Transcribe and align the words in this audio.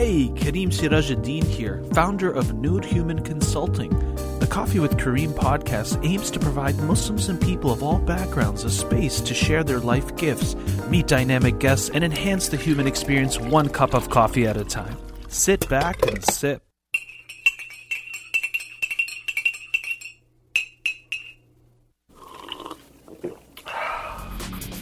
Hey, 0.00 0.28
Kareem 0.30 0.68
Sirajuddin 0.68 1.44
here, 1.44 1.84
founder 1.92 2.30
of 2.30 2.54
Nude 2.54 2.86
Human 2.86 3.22
Consulting. 3.22 3.90
The 4.38 4.46
Coffee 4.46 4.78
with 4.78 4.96
Kareem 4.96 5.34
podcast 5.34 6.02
aims 6.02 6.30
to 6.30 6.40
provide 6.40 6.74
Muslims 6.78 7.28
and 7.28 7.38
people 7.38 7.70
of 7.70 7.82
all 7.82 7.98
backgrounds 7.98 8.64
a 8.64 8.70
space 8.70 9.20
to 9.20 9.34
share 9.34 9.62
their 9.62 9.78
life 9.78 10.16
gifts, 10.16 10.54
meet 10.88 11.06
dynamic 11.06 11.58
guests, 11.58 11.90
and 11.90 12.02
enhance 12.02 12.48
the 12.48 12.56
human 12.56 12.86
experience 12.86 13.38
one 13.38 13.68
cup 13.68 13.92
of 13.92 14.08
coffee 14.08 14.46
at 14.46 14.56
a 14.56 14.64
time. 14.64 14.96
Sit 15.28 15.68
back 15.68 16.00
and 16.06 16.24
sip. 16.24 16.62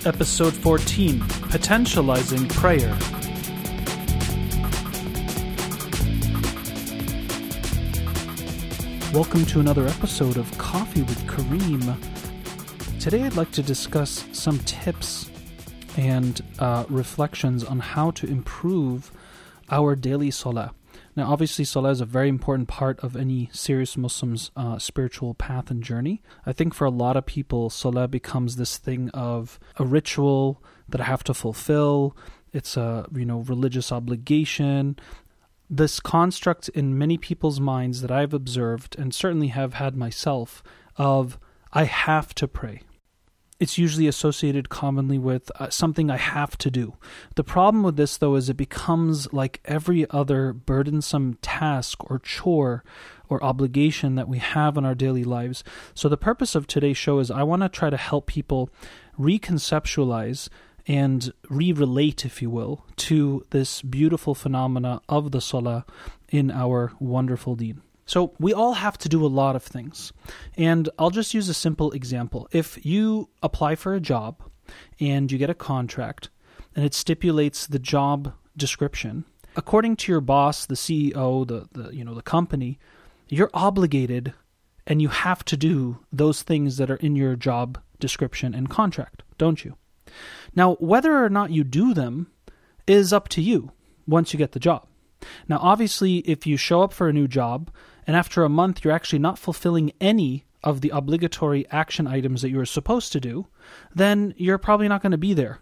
Episode 0.07 0.54
14 0.54 1.18
Potentializing 1.50 2.48
Prayer. 2.50 2.96
Welcome 9.14 9.46
to 9.46 9.61
another 9.61 9.86
episode 9.86 10.36
of 10.36 10.57
Coffee 10.58 11.00
with 11.00 11.26
Kareem. 11.26 11.96
Today 13.00 13.22
I'd 13.22 13.36
like 13.36 13.50
to 13.53 13.62
discuss 13.62 14.26
some 14.32 14.58
tips 14.61 15.31
and 15.96 16.39
uh, 16.58 16.84
reflections 16.90 17.64
on 17.64 17.79
how 17.81 18.11
to 18.11 18.26
improve 18.26 19.11
our 19.71 19.96
daily 19.96 20.31
salah. 20.31 20.75
Now, 21.17 21.32
obviously, 21.32 21.64
salah 21.64 21.89
is 21.89 22.03
a 22.03 22.04
very 22.04 22.29
important 22.29 22.68
part 22.68 23.00
of 23.00 23.17
any 23.17 23.48
serious 23.50 23.96
Muslim's 23.96 24.50
uh, 24.54 24.79
spiritual 24.79 25.32
path 25.32 25.70
and 25.70 25.82
journey. 25.82 26.20
I 26.45 26.53
think 26.53 26.75
for 26.75 26.84
a 26.84 26.90
lot 26.90 27.17
of 27.17 27.25
people, 27.25 27.70
salah 27.70 28.09
becomes 28.09 28.56
this 28.56 28.76
thing 28.76 29.09
of 29.14 29.59
a 29.76 29.86
ritual 29.86 30.62
that 30.86 31.00
I 31.00 31.04
have 31.04 31.25
to 31.25 31.34
fulfill. 31.34 32.14
It's 32.53 32.77
a 32.77 33.06
you 33.14 33.25
know 33.25 33.39
religious 33.39 33.91
obligation. 33.91 34.98
This 35.70 36.00
construct 36.00 36.69
in 36.70 36.97
many 36.97 37.19
people's 37.19 37.61
minds 37.61 38.00
that 38.02 38.11
I've 38.11 38.34
observed 38.34 38.98
and 38.98 39.14
certainly 39.14 39.48
have 39.48 39.74
had 39.74 39.97
myself 39.97 40.62
of 40.97 41.38
I 41.72 41.84
have 41.84 42.34
to 42.36 42.48
pray 42.48 42.83
it's 43.61 43.78
usually 43.78 44.06
associated 44.06 44.69
commonly 44.69 45.19
with 45.19 45.50
uh, 45.58 45.69
something 45.69 46.11
I 46.11 46.16
have 46.16 46.56
to 46.58 46.70
do. 46.70 46.96
The 47.34 47.44
problem 47.44 47.83
with 47.83 47.96
this, 47.96 48.16
though, 48.16 48.36
is 48.36 48.48
it 48.48 48.56
becomes 48.56 49.33
like 49.33 49.61
every 49.64 50.08
other 50.11 50.52
burdensome 50.52 51.34
task 51.42 52.08
or 52.11 52.20
chore 52.20 52.84
or 53.28 53.42
obligation 53.42 54.14
that 54.14 54.28
we 54.28 54.39
have 54.39 54.77
in 54.77 54.84
our 54.84 54.94
daily 54.94 55.24
lives. 55.24 55.64
So, 55.94 56.08
the 56.08 56.16
purpose 56.16 56.55
of 56.55 56.66
today's 56.66 56.96
show 56.96 57.19
is 57.19 57.30
I 57.30 57.42
want 57.42 57.62
to 57.62 57.69
try 57.69 57.91
to 57.91 57.96
help 57.96 58.27
people 58.27 58.70
reconceptualize 59.19 60.48
and 60.89 61.33
re 61.50 61.72
relate, 61.72 62.25
if 62.25 62.41
you 62.42 62.50
will, 62.50 62.84
to 62.97 63.44
this 63.50 63.83
beautiful 63.83 64.34
phenomena 64.34 65.00
of 65.08 65.30
the 65.30 65.41
salah 65.41 65.84
in 66.30 66.50
our 66.50 66.92
wonderful 66.98 67.55
deen. 67.55 67.83
So 68.06 68.33
we 68.41 68.55
all 68.55 68.72
have 68.72 68.97
to 68.98 69.08
do 69.08 69.25
a 69.25 69.28
lot 69.28 69.55
of 69.55 69.62
things. 69.62 70.14
And 70.56 70.89
I'll 70.98 71.11
just 71.11 71.34
use 71.34 71.50
a 71.50 71.55
simple 71.55 71.92
example. 71.92 72.48
If 72.53 72.84
you 72.84 73.28
apply 73.42 73.75
for 73.75 73.95
a 73.95 74.00
job 74.00 74.42
and 74.98 75.30
you 75.30 75.36
get 75.36 75.50
a 75.50 75.55
contract 75.55 76.30
and 76.75 76.86
it 76.86 76.95
stipulates 76.95 77.67
the 77.67 77.78
job 77.78 78.33
description, 78.56 79.27
according 79.56 79.97
to 79.97 80.12
your 80.12 80.23
boss, 80.23 80.64
the 80.64 80.75
CEO, 80.75 81.47
the, 81.47 81.69
the 81.73 81.95
you 81.95 82.02
know 82.02 82.14
the 82.14 82.23
company, 82.23 82.78
you're 83.28 83.50
obligated 83.52 84.33
and 84.86 85.02
you 85.02 85.08
have 85.08 85.45
to 85.45 85.56
do 85.58 85.98
those 86.11 86.41
things 86.41 86.78
that 86.78 86.91
are 86.91 86.97
in 86.97 87.14
your 87.14 87.36
job 87.36 87.78
description 88.00 88.55
and 88.55 88.70
contract, 88.70 89.23
don't 89.36 89.67
you? 89.67 89.77
Now, 90.55 90.75
whether 90.77 91.25
or 91.25 91.28
not 91.28 91.51
you 91.51 91.64
do 91.64 91.95
them 91.95 92.31
is 92.87 93.12
up 93.12 93.28
to 93.31 93.42
you 93.42 93.73
once 94.06 94.33
you 94.33 94.39
get 94.39 94.53
the 94.53 94.61
job. 94.61 94.87
Now, 95.48 95.59
obviously, 95.61 96.19
if 96.19 96.47
you 96.47 96.56
show 96.56 96.83
up 96.83 96.92
for 96.92 97.09
a 97.09 97.12
new 97.12 97.28
job 97.28 97.70
and 98.06 98.17
after 98.17 98.45
a 98.45 98.48
month 98.48 98.84
you're 98.84 98.95
actually 98.95 99.19
not 99.19 99.39
fulfilling 99.39 99.92
any 100.01 100.45
of 100.64 100.80
the 100.80 100.91
obligatory 100.91 101.67
action 101.70 102.07
items 102.07 102.42
that 102.42 102.51
you 102.51 102.57
were 102.57 102.67
supposed 102.67 103.13
to 103.13 103.20
do, 103.20 103.46
then 103.95 104.35
you're 104.36 104.58
probably 104.58 104.89
not 104.89 105.02
going 105.02 105.13
to 105.13 105.19
be 105.19 105.35
there, 105.35 105.61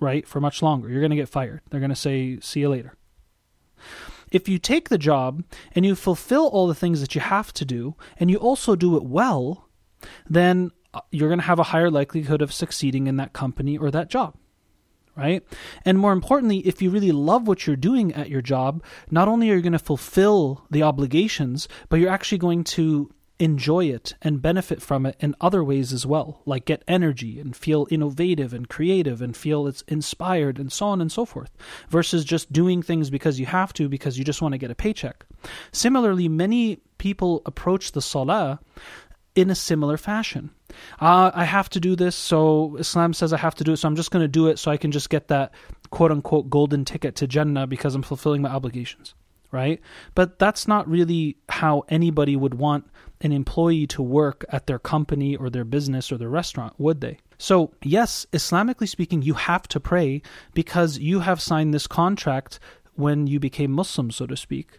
right, 0.00 0.26
for 0.26 0.40
much 0.40 0.62
longer. 0.62 0.88
You're 0.88 1.00
going 1.00 1.10
to 1.10 1.16
get 1.16 1.28
fired. 1.28 1.60
They're 1.70 1.80
going 1.80 1.90
to 1.90 1.96
say, 1.96 2.38
see 2.40 2.60
you 2.60 2.68
later. 2.68 2.94
If 4.30 4.48
you 4.48 4.58
take 4.58 4.88
the 4.88 4.98
job 4.98 5.44
and 5.74 5.84
you 5.84 5.94
fulfill 5.94 6.46
all 6.46 6.66
the 6.66 6.74
things 6.74 7.00
that 7.00 7.14
you 7.14 7.20
have 7.20 7.52
to 7.54 7.64
do, 7.64 7.96
and 8.18 8.30
you 8.30 8.38
also 8.38 8.76
do 8.76 8.96
it 8.96 9.04
well, 9.04 9.68
then 10.28 10.70
Uh, 10.94 11.00
you're 11.10 11.28
going 11.28 11.38
to 11.38 11.46
have 11.46 11.58
a 11.58 11.64
higher 11.64 11.90
likelihood 11.90 12.42
of 12.42 12.52
succeeding 12.52 13.06
in 13.06 13.16
that 13.16 13.32
company 13.32 13.78
or 13.78 13.90
that 13.90 14.10
job 14.10 14.36
right? 15.14 15.44
And 15.84 15.98
more 15.98 16.12
importantly, 16.12 16.58
if 16.60 16.80
you 16.80 16.90
really 16.90 17.12
love 17.12 17.46
what 17.46 17.66
you're 17.66 17.76
doing 17.76 18.14
at 18.14 18.30
your 18.30 18.40
job, 18.40 18.82
not 19.10 19.28
only 19.28 19.50
are 19.50 19.56
you 19.56 19.62
going 19.62 19.72
to 19.72 19.78
fulfill 19.78 20.64
the 20.70 20.82
obligations, 20.82 21.68
but 21.88 22.00
you're 22.00 22.10
actually 22.10 22.38
going 22.38 22.64
to 22.64 23.12
enjoy 23.38 23.86
it 23.86 24.14
and 24.22 24.40
benefit 24.40 24.80
from 24.80 25.04
it 25.04 25.16
in 25.18 25.34
other 25.40 25.64
ways 25.64 25.92
as 25.92 26.06
well, 26.06 26.42
like 26.46 26.64
get 26.64 26.84
energy 26.86 27.40
and 27.40 27.56
feel 27.56 27.88
innovative 27.90 28.54
and 28.54 28.68
creative 28.68 29.20
and 29.20 29.36
feel 29.36 29.66
it's 29.66 29.82
inspired 29.82 30.58
and 30.58 30.70
so 30.70 30.86
on 30.86 31.00
and 31.00 31.10
so 31.10 31.24
forth, 31.24 31.50
versus 31.88 32.24
just 32.24 32.52
doing 32.52 32.82
things 32.82 33.10
because 33.10 33.40
you 33.40 33.46
have 33.46 33.72
to 33.72 33.88
because 33.88 34.16
you 34.16 34.24
just 34.24 34.40
want 34.42 34.52
to 34.52 34.58
get 34.58 34.70
a 34.70 34.76
paycheck. 34.76 35.26
Similarly, 35.72 36.28
many 36.28 36.78
people 36.98 37.42
approach 37.44 37.92
the 37.92 38.02
salah 38.02 38.60
in 39.34 39.50
a 39.50 39.54
similar 39.54 39.96
fashion. 39.96 40.50
Uh, 41.00 41.30
I 41.34 41.44
have 41.44 41.68
to 41.70 41.80
do 41.80 41.96
this, 41.96 42.16
so 42.16 42.76
Islam 42.76 43.12
says 43.14 43.32
I 43.32 43.38
have 43.38 43.54
to 43.56 43.64
do 43.64 43.72
it, 43.72 43.76
so 43.78 43.88
I'm 43.88 43.96
just 43.96 44.10
going 44.10 44.24
to 44.24 44.28
do 44.28 44.48
it 44.48 44.58
so 44.58 44.70
I 44.70 44.76
can 44.76 44.90
just 44.90 45.10
get 45.10 45.28
that 45.28 45.52
quote 45.90 46.10
unquote 46.10 46.50
golden 46.50 46.84
ticket 46.84 47.16
to 47.16 47.26
Jannah 47.26 47.66
because 47.66 47.94
I'm 47.94 48.02
fulfilling 48.02 48.42
my 48.42 48.50
obligations, 48.50 49.14
right? 49.50 49.80
But 50.14 50.38
that's 50.38 50.68
not 50.68 50.88
really 50.88 51.36
how 51.48 51.84
anybody 51.88 52.36
would 52.36 52.54
want 52.54 52.86
an 53.20 53.32
employee 53.32 53.86
to 53.86 54.02
work 54.02 54.44
at 54.48 54.66
their 54.66 54.78
company 54.78 55.36
or 55.36 55.48
their 55.48 55.64
business 55.64 56.10
or 56.10 56.18
their 56.18 56.28
restaurant, 56.28 56.74
would 56.78 57.00
they? 57.00 57.18
So, 57.38 57.72
yes, 57.82 58.26
Islamically 58.32 58.88
speaking, 58.88 59.22
you 59.22 59.34
have 59.34 59.66
to 59.68 59.80
pray 59.80 60.22
because 60.54 60.98
you 60.98 61.20
have 61.20 61.40
signed 61.40 61.72
this 61.72 61.86
contract 61.86 62.58
when 62.94 63.26
you 63.26 63.40
became 63.40 63.72
Muslim, 63.72 64.10
so 64.10 64.26
to 64.26 64.36
speak 64.36 64.78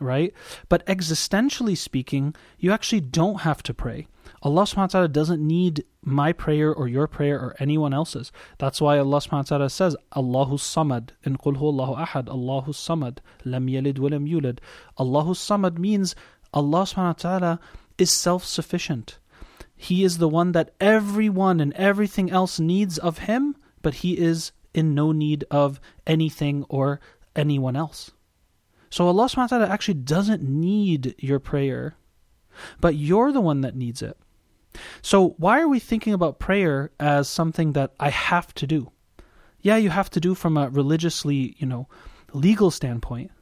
right? 0.00 0.32
But 0.68 0.84
existentially 0.86 1.76
speaking, 1.76 2.34
you 2.58 2.72
actually 2.72 3.00
don't 3.00 3.42
have 3.42 3.62
to 3.64 3.74
pray. 3.74 4.06
Allah 4.42 4.62
subhanahu 4.62 4.76
wa 4.76 4.86
ta'ala 4.86 5.08
doesn't 5.08 5.46
need 5.46 5.84
my 6.02 6.32
prayer 6.32 6.72
or 6.72 6.86
your 6.86 7.06
prayer 7.06 7.38
or 7.38 7.56
anyone 7.58 7.94
else's. 7.94 8.30
That's 8.58 8.80
why 8.80 8.98
Allah 8.98 9.18
subhanahu 9.18 9.50
wa 9.50 9.56
ta'ala 9.56 9.70
says, 9.70 9.96
Allahu 10.14 10.56
Samad, 10.56 11.10
in 11.22 11.36
Qul 11.38 11.56
Allahu 11.56 11.94
Ahad, 11.94 12.28
Allahu 12.28 12.72
Samad, 12.72 13.18
Lam 13.44 13.66
Yalid 13.66 13.98
wa 13.98 14.08
Lam. 14.08 14.56
Allahu 14.98 15.32
Samad 15.32 15.78
means 15.78 16.14
Allah 16.52 16.82
subhanahu 16.82 16.96
wa 16.96 17.12
ta'ala 17.12 17.60
is 17.96 18.14
self 18.14 18.44
sufficient. 18.44 19.18
He 19.76 20.04
is 20.04 20.18
the 20.18 20.28
one 20.28 20.52
that 20.52 20.74
everyone 20.80 21.60
and 21.60 21.72
everything 21.74 22.30
else 22.30 22.60
needs 22.60 22.98
of 22.98 23.18
Him, 23.18 23.56
but 23.82 23.94
He 23.94 24.18
is 24.18 24.52
in 24.72 24.94
no 24.94 25.12
need 25.12 25.44
of 25.50 25.80
anything 26.06 26.64
or 26.68 27.00
anyone 27.34 27.76
else. 27.76 28.10
So 28.94 29.08
Allah 29.08 29.24
subhanahu 29.24 29.50
wa 29.50 29.58
ta'ala 29.58 29.66
actually 29.66 29.94
doesn't 29.94 30.44
need 30.44 31.16
your 31.18 31.40
prayer, 31.40 31.96
but 32.80 32.94
you're 32.94 33.32
the 33.32 33.40
one 33.40 33.62
that 33.62 33.74
needs 33.74 34.02
it. 34.02 34.16
So 35.02 35.30
why 35.36 35.60
are 35.60 35.66
we 35.66 35.80
thinking 35.80 36.12
about 36.12 36.38
prayer 36.38 36.92
as 37.00 37.28
something 37.28 37.72
that 37.72 37.92
I 37.98 38.10
have 38.10 38.54
to 38.54 38.68
do? 38.68 38.92
Yeah, 39.62 39.78
you 39.78 39.90
have 39.90 40.10
to 40.10 40.20
do 40.20 40.36
from 40.36 40.56
a 40.56 40.68
religiously, 40.68 41.56
you 41.58 41.66
know, 41.66 41.88
legal 42.32 42.70
standpoint, 42.70 43.32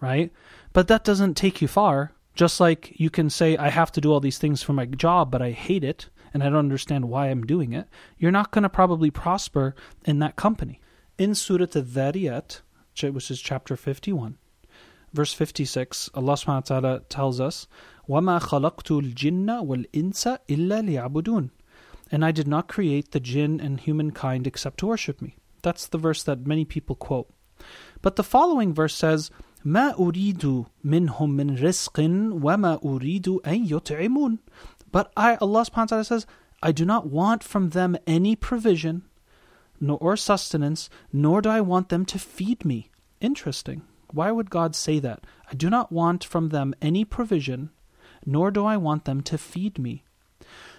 right? 0.00 0.32
But 0.72 0.88
that 0.88 1.04
doesn't 1.04 1.34
take 1.34 1.60
you 1.60 1.68
far. 1.68 2.12
Just 2.34 2.58
like 2.58 2.98
you 2.98 3.10
can 3.10 3.28
say, 3.28 3.58
I 3.58 3.68
have 3.68 3.92
to 3.92 4.00
do 4.00 4.10
all 4.10 4.20
these 4.20 4.38
things 4.38 4.62
for 4.62 4.72
my 4.72 4.86
job, 4.86 5.30
but 5.30 5.42
I 5.42 5.50
hate 5.50 5.84
it 5.84 6.08
and 6.32 6.42
I 6.42 6.46
don't 6.46 6.56
understand 6.70 7.10
why 7.10 7.26
I'm 7.26 7.44
doing 7.44 7.74
it. 7.74 7.88
You're 8.16 8.30
not 8.30 8.52
going 8.52 8.62
to 8.62 8.70
probably 8.70 9.10
prosper 9.10 9.74
in 10.06 10.18
that 10.20 10.36
company. 10.36 10.80
In 11.18 11.34
Surah 11.34 11.66
Al-Dhariyat, 11.76 12.62
which 13.02 13.30
is 13.30 13.42
chapter 13.42 13.76
51, 13.76 14.38
verse 15.13 15.33
56, 15.33 16.09
Allah 16.13 16.33
subhanahu 16.33 16.47
wa 16.47 16.79
ta'ala 16.79 16.99
tells 17.09 17.39
us, 17.39 17.67
وَمَا 18.07 18.41
خَلَقْتُ 18.41 19.13
الْجِنَّ 19.13 19.65
وَالْإِنسَ 19.65 20.39
إِلَّا 20.47 20.81
لِيَعْبُدُونَ 20.87 21.49
And 22.11 22.25
I 22.25 22.31
did 22.31 22.47
not 22.47 22.67
create 22.67 23.11
the 23.11 23.19
jinn 23.19 23.59
and 23.59 23.79
humankind 23.79 24.47
except 24.47 24.79
to 24.79 24.87
worship 24.87 25.21
me. 25.21 25.37
That's 25.61 25.87
the 25.87 25.97
verse 25.97 26.23
that 26.23 26.47
many 26.47 26.65
people 26.65 26.95
quote. 26.95 27.29
But 28.01 28.15
the 28.15 28.23
following 28.23 28.73
verse 28.73 28.95
says, 28.95 29.29
ما 29.65 29.93
أريد 29.95 30.65
منهم 30.85 31.29
من 31.35 31.57
رزق 31.57 31.99
وما 31.99 32.79
أريد 32.83 33.27
أن 33.45 33.67
يطعمون 33.67 34.39
But 34.91 35.11
I, 35.15 35.35
Allah 35.35 35.65
subhanahu 35.65 35.77
wa 35.77 35.85
ta'ala 35.85 36.03
says, 36.03 36.25
I 36.63 36.71
do 36.71 36.83
not 36.83 37.07
want 37.07 37.43
from 37.43 37.69
them 37.69 37.95
any 38.07 38.35
provision, 38.35 39.03
nor 39.79 40.17
sustenance, 40.17 40.89
nor 41.13 41.41
do 41.41 41.49
I 41.49 41.61
want 41.61 41.89
them 41.89 42.05
to 42.05 42.17
feed 42.17 42.65
me. 42.65 42.89
Interesting. 43.21 43.83
Why 44.14 44.30
would 44.30 44.48
God 44.48 44.76
say 44.76 45.00
that? 45.00 45.24
I 45.50 45.54
do 45.54 45.68
not 45.68 45.90
want 45.90 46.22
from 46.22 46.50
them 46.50 46.72
any 46.80 47.04
provision, 47.04 47.70
nor 48.24 48.50
do 48.52 48.64
I 48.64 48.76
want 48.76 49.04
them 49.04 49.20
to 49.22 49.36
feed 49.36 49.78
me. 49.78 50.04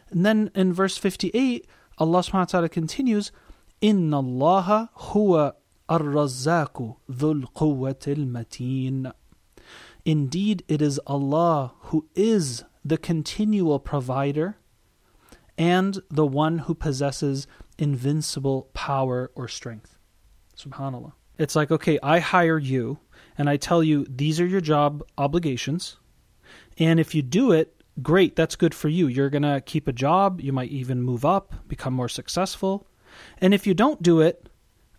And 0.10 0.26
then 0.26 0.52
in 0.56 0.72
verse 0.72 0.98
58, 0.98 1.68
Allah 1.98 2.20
subhanahu 2.20 2.34
wa 2.34 2.46
ta'ala 2.46 2.70
continues, 2.70 3.32
Inna 3.82 4.18
Allah 4.20 4.90
huwa 4.98 5.54
ar-razzaku 5.90 6.96
dhul 7.12 7.44
quwwatil 7.54 8.26
mateen. 8.26 9.12
Indeed, 10.06 10.64
it 10.68 10.82
is 10.82 11.00
Allah 11.06 11.74
who 11.90 12.08
is 12.16 12.64
the 12.86 12.98
continual 12.98 13.80
provider 13.80 14.58
and 15.58 16.00
the 16.10 16.26
one 16.26 16.60
who 16.60 16.76
possesses 16.76 17.48
invincible 17.78 18.70
power 18.74 19.32
or 19.36 19.48
strength. 19.48 19.98
SubhanAllah. 20.58 21.14
It's 21.38 21.56
like, 21.56 21.72
okay, 21.72 22.00
I 22.02 22.20
hire 22.20 22.58
you 22.58 23.00
and 23.38 23.50
I 23.50 23.58
tell 23.58 23.84
you 23.84 24.06
these 24.10 24.40
are 24.40 24.46
your 24.46 24.62
job 24.62 25.04
obligations. 25.18 25.98
And 26.78 27.00
if 27.00 27.16
you 27.16 27.22
do 27.22 27.52
it, 27.52 27.82
great, 28.02 28.36
that's 28.36 28.56
good 28.56 28.74
for 28.74 28.90
you. 28.90 29.08
You're 29.08 29.30
going 29.30 29.44
to 29.44 29.62
keep 29.66 29.88
a 29.88 29.94
job, 29.94 30.42
you 30.42 30.52
might 30.52 30.72
even 30.72 31.02
move 31.02 31.26
up, 31.26 31.56
become 31.68 31.94
more 31.94 32.10
successful. 32.10 32.88
And 33.40 33.54
if 33.54 33.66
you 33.66 33.74
don't 33.74 34.02
do 34.02 34.22
it, 34.22 34.50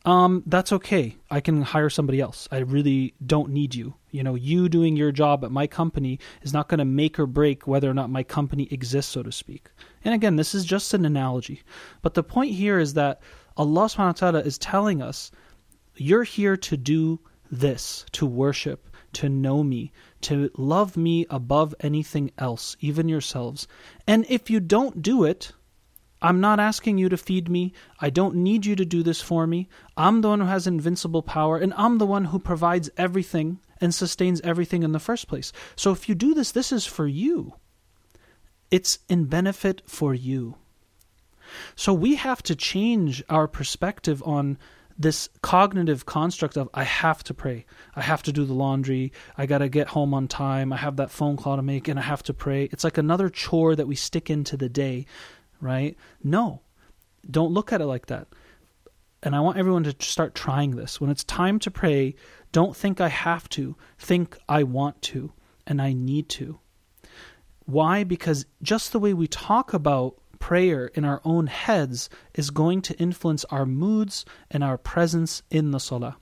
um, 0.07 0.45
that's 0.47 0.73
okay. 0.73 1.17
I 1.33 1.41
can 1.41 1.63
hire 1.63 1.91
somebody 1.91 2.21
else. 2.21 2.47
I 2.53 2.59
really 2.59 3.15
don't 3.27 3.51
need 3.51 3.75
you. 3.75 3.95
You 4.13 4.23
know, 4.23 4.37
you 4.37 4.69
doing 4.69 4.97
your 4.97 5.11
job 5.11 5.45
at 5.45 5.51
my 5.51 5.67
company 5.67 6.21
is 6.43 6.53
not 6.53 6.69
going 6.69 6.79
to 6.79 6.85
make 6.85 7.19
or 7.19 7.27
break 7.27 7.67
whether 7.67 7.91
or 7.91 7.95
not 7.95 8.09
my 8.09 8.23
company 8.23 8.69
exists, 8.71 9.13
so 9.13 9.25
to 9.25 9.33
speak. 9.33 9.69
And 10.05 10.15
again, 10.15 10.37
this 10.37 10.55
is 10.55 10.65
just 10.65 10.95
an 10.95 11.05
analogy. 11.05 11.63
But 12.03 12.15
the 12.15 12.23
point 12.23 12.53
here 12.53 12.79
is 12.79 12.95
that 12.95 13.21
Allah 13.57 13.87
subhanahu 13.87 14.07
wa 14.07 14.13
ta'ala 14.13 14.41
is 14.41 14.59
telling 14.59 15.03
us, 15.03 15.33
you're 15.97 16.23
here 16.23 16.57
to 16.57 16.77
do 16.77 17.19
this, 17.51 18.05
to 18.13 18.27
worship, 18.27 18.89
to 19.15 19.29
know 19.29 19.63
me, 19.63 19.93
to 20.23 20.51
love 20.57 20.97
me 20.97 21.27
above 21.31 21.75
anything 21.81 22.31
else, 22.39 22.77
even 22.81 23.09
yourselves. 23.09 23.67
And 24.07 24.27
if 24.29 24.51
you 24.51 24.61
don't 24.61 25.03
do 25.03 25.25
it, 25.25 25.53
I'm 26.23 26.41
not 26.41 26.59
asking 26.59 26.99
you 26.99 27.09
to 27.11 27.17
feed 27.17 27.49
me. 27.49 27.73
I 28.01 28.11
don't 28.11 28.37
need 28.37 28.65
you 28.67 28.75
to 28.77 28.85
do 28.85 29.03
this 29.03 29.21
for 29.21 29.47
me. 29.47 29.69
I'm 29.97 30.21
the 30.21 30.29
one 30.29 30.41
who 30.41 30.47
has 30.47 30.67
invincible 30.67 31.23
power, 31.23 31.59
and 31.59 31.75
I'm 31.77 31.99
the 31.99 32.07
one 32.07 32.27
who 32.27 32.39
provides 32.39 32.91
everything 32.97 33.61
and 33.81 33.95
sustains 33.95 34.41
everything 34.41 34.83
in 34.83 34.93
the 34.93 34.99
first 34.99 35.29
place. 35.29 35.53
So 35.77 35.93
if 35.93 36.09
you 36.09 36.15
do 36.15 36.35
this, 36.35 36.53
this 36.53 36.73
is 36.73 36.87
for 36.87 37.07
you. 37.07 37.55
It's 38.71 38.99
in 39.09 39.27
benefit 39.27 39.83
for 39.87 40.15
you. 40.15 40.57
So 41.77 41.93
we 41.93 42.17
have 42.17 42.43
to 42.45 42.57
change 42.57 43.23
our 43.29 43.47
perspective 43.47 44.23
on 44.25 44.59
this 44.99 45.29
cognitive 45.43 46.07
construct 46.07 46.57
of 46.57 46.69
I 46.73 46.85
have 46.85 47.23
to 47.25 47.35
pray. 47.35 47.67
I 47.95 48.01
have 48.01 48.23
to 48.25 48.33
do 48.33 48.45
the 48.45 48.55
laundry. 48.55 49.13
I 49.37 49.47
got 49.47 49.59
to 49.59 49.69
get 49.69 49.89
home 49.89 50.15
on 50.15 50.27
time. 50.27 50.73
I 50.73 50.77
have 50.77 50.97
that 50.97 51.11
phone 51.11 51.37
call 51.37 51.57
to 51.57 51.63
make 51.63 51.89
and 51.89 51.99
I 51.99 52.03
have 52.03 52.23
to 52.25 52.35
pray. 52.35 52.65
It's 52.73 52.85
like 52.85 52.97
another 52.97 53.29
chore 53.29 53.77
that 53.77 53.87
we 53.87 53.95
stick 53.95 54.31
into 54.31 54.57
the 54.57 54.69
day 54.69 55.07
right? 55.61 55.97
No, 56.23 56.63
don't 57.29 57.53
look 57.53 57.73
at 57.73 57.81
it 57.81 57.87
like 57.87 58.07
that. 58.07 58.29
And 59.23 59.35
I 59.35 59.41
want 59.41 59.59
everyone 59.59 59.85
to 59.85 59.95
start 60.01 60.35
trying 60.35 60.77
this. 60.77 61.01
When 61.01 61.11
it's 61.11 61.25
time 61.25 61.59
to 61.61 61.71
pray, 61.71 62.15
don't 62.53 62.77
think 62.77 63.01
I 63.01 63.09
have 63.09 63.49
to. 63.51 63.77
Think 63.99 64.37
I 64.49 64.63
want 64.63 65.03
to 65.03 65.33
and 65.67 65.81
I 65.83 65.93
need 65.93 66.29
to. 66.31 66.61
Why? 67.65 68.05
Because 68.05 68.47
just 68.63 68.93
the 68.93 69.01
way 69.01 69.13
we 69.15 69.27
talk 69.27 69.75
about 69.75 70.17
prayer 70.39 70.87
in 70.95 71.05
our 71.05 71.21
own 71.25 71.47
heads 71.47 72.09
is 72.35 72.51
going 72.51 72.83
to 72.83 72.99
influence 72.99 73.45
our 73.47 73.67
moods 73.67 74.25
and 74.51 74.63
our 74.63 74.79
presence 74.79 75.43
in 75.51 75.71
the 75.71 75.81
salah. 75.81 76.17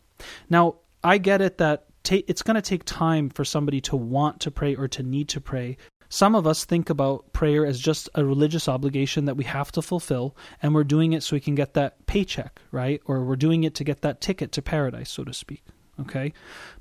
Now, 0.49 0.77
I 1.03 1.19
get 1.19 1.41
it 1.41 1.59
that 1.59 1.87
it's 2.11 2.43
going 2.43 2.57
to 2.57 2.63
take 2.63 2.85
time 2.85 3.31
for 3.31 3.45
somebody 3.45 3.81
to 3.83 3.97
want 3.97 4.41
to 4.41 4.51
pray 4.51 4.75
or 4.75 4.89
to 4.89 5.03
need 5.03 5.29
to 5.31 5.41
pray 5.41 5.79
some 6.15 6.37
of 6.37 6.47
us 6.47 6.65
think 6.65 6.91
about 6.91 7.33
prayer 7.33 7.67
as 7.67 7.81
just 7.81 8.09
a 8.15 8.25
religious 8.25 8.69
obligation 8.69 9.25
that 9.25 9.37
we 9.37 9.43
have 9.43 9.73
to 9.73 9.83
fulfill, 9.83 10.37
and 10.63 10.73
we're 10.73 10.85
doing 10.85 11.13
it 11.13 11.25
so 11.25 11.35
we 11.35 11.41
can 11.41 11.57
get 11.57 11.75
that 11.75 12.07
paycheck, 12.07 12.61
right? 12.71 13.03
Or 13.07 13.25
we're 13.25 13.35
doing 13.35 13.65
it 13.65 13.75
to 13.75 13.85
get 13.85 14.03
that 14.03 14.21
ticket 14.21 14.53
to 14.53 14.63
paradise, 14.63 15.11
so 15.11 15.25
to 15.25 15.35
speak. 15.35 15.65
Okay? 16.01 16.33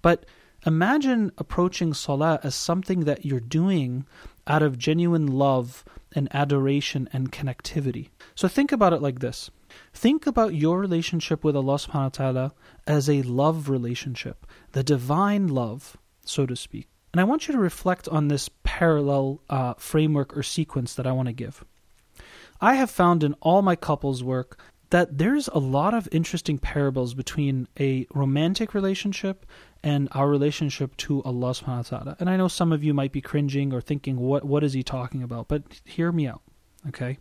But 0.03 0.27
imagine 0.67 1.31
approaching 1.39 1.95
Salah 1.95 2.41
as 2.43 2.53
something 2.53 3.01
that 3.01 3.25
you're 3.25 3.39
doing 3.39 4.05
out 4.47 4.61
of 4.61 4.77
genuine 4.77 5.27
love 5.27 5.83
and 6.13 6.27
adoration 6.33 7.09
and 7.13 7.31
connectivity. 7.31 8.09
So 8.35 8.47
think 8.47 8.71
about 8.71 8.93
it 8.93 9.01
like 9.01 9.19
this. 9.19 9.49
Think 9.93 10.27
about 10.27 10.53
your 10.53 10.79
relationship 10.79 11.43
with 11.43 11.55
Allah 11.55 11.75
subhanahu 11.75 11.93
wa 11.93 12.09
ta'ala 12.09 12.53
as 12.85 13.09
a 13.09 13.21
love 13.23 13.69
relationship, 13.69 14.45
the 14.73 14.83
divine 14.83 15.47
love, 15.47 15.97
so 16.25 16.45
to 16.45 16.55
speak. 16.55 16.87
And 17.11 17.21
I 17.21 17.23
want 17.25 17.47
you 17.47 17.53
to 17.53 17.59
reflect 17.59 18.07
on 18.07 18.27
this 18.27 18.49
parallel 18.63 19.39
uh, 19.49 19.75
framework 19.75 20.35
or 20.35 20.43
sequence 20.43 20.95
that 20.95 21.07
I 21.07 21.11
want 21.11 21.27
to 21.27 21.33
give. 21.33 21.63
I 22.59 22.75
have 22.75 22.89
found 22.89 23.23
in 23.23 23.33
all 23.41 23.61
my 23.61 23.75
couples 23.75 24.23
work 24.23 24.57
that 24.93 25.17
there's 25.17 25.47
a 25.47 25.57
lot 25.57 25.95
of 25.95 26.07
interesting 26.11 26.59
parables 26.59 27.15
between 27.15 27.67
a 27.79 28.05
romantic 28.13 28.75
relationship 28.75 29.43
and 29.81 30.07
our 30.11 30.29
relationship 30.29 30.95
to 30.97 31.23
Allah 31.23 31.49
subhanahu 31.49 31.91
wa 31.91 31.97
ta'ala. 31.97 32.15
And 32.19 32.29
I 32.29 32.37
know 32.37 32.47
some 32.47 32.71
of 32.71 32.83
you 32.83 32.93
might 32.93 33.11
be 33.11 33.19
cringing 33.19 33.73
or 33.73 33.81
thinking, 33.81 34.17
what 34.17 34.45
what 34.45 34.63
is 34.63 34.73
he 34.73 34.83
talking 34.83 35.23
about? 35.23 35.47
But 35.47 35.63
hear 35.83 36.11
me 36.11 36.27
out. 36.27 36.43
Okay? 36.89 37.17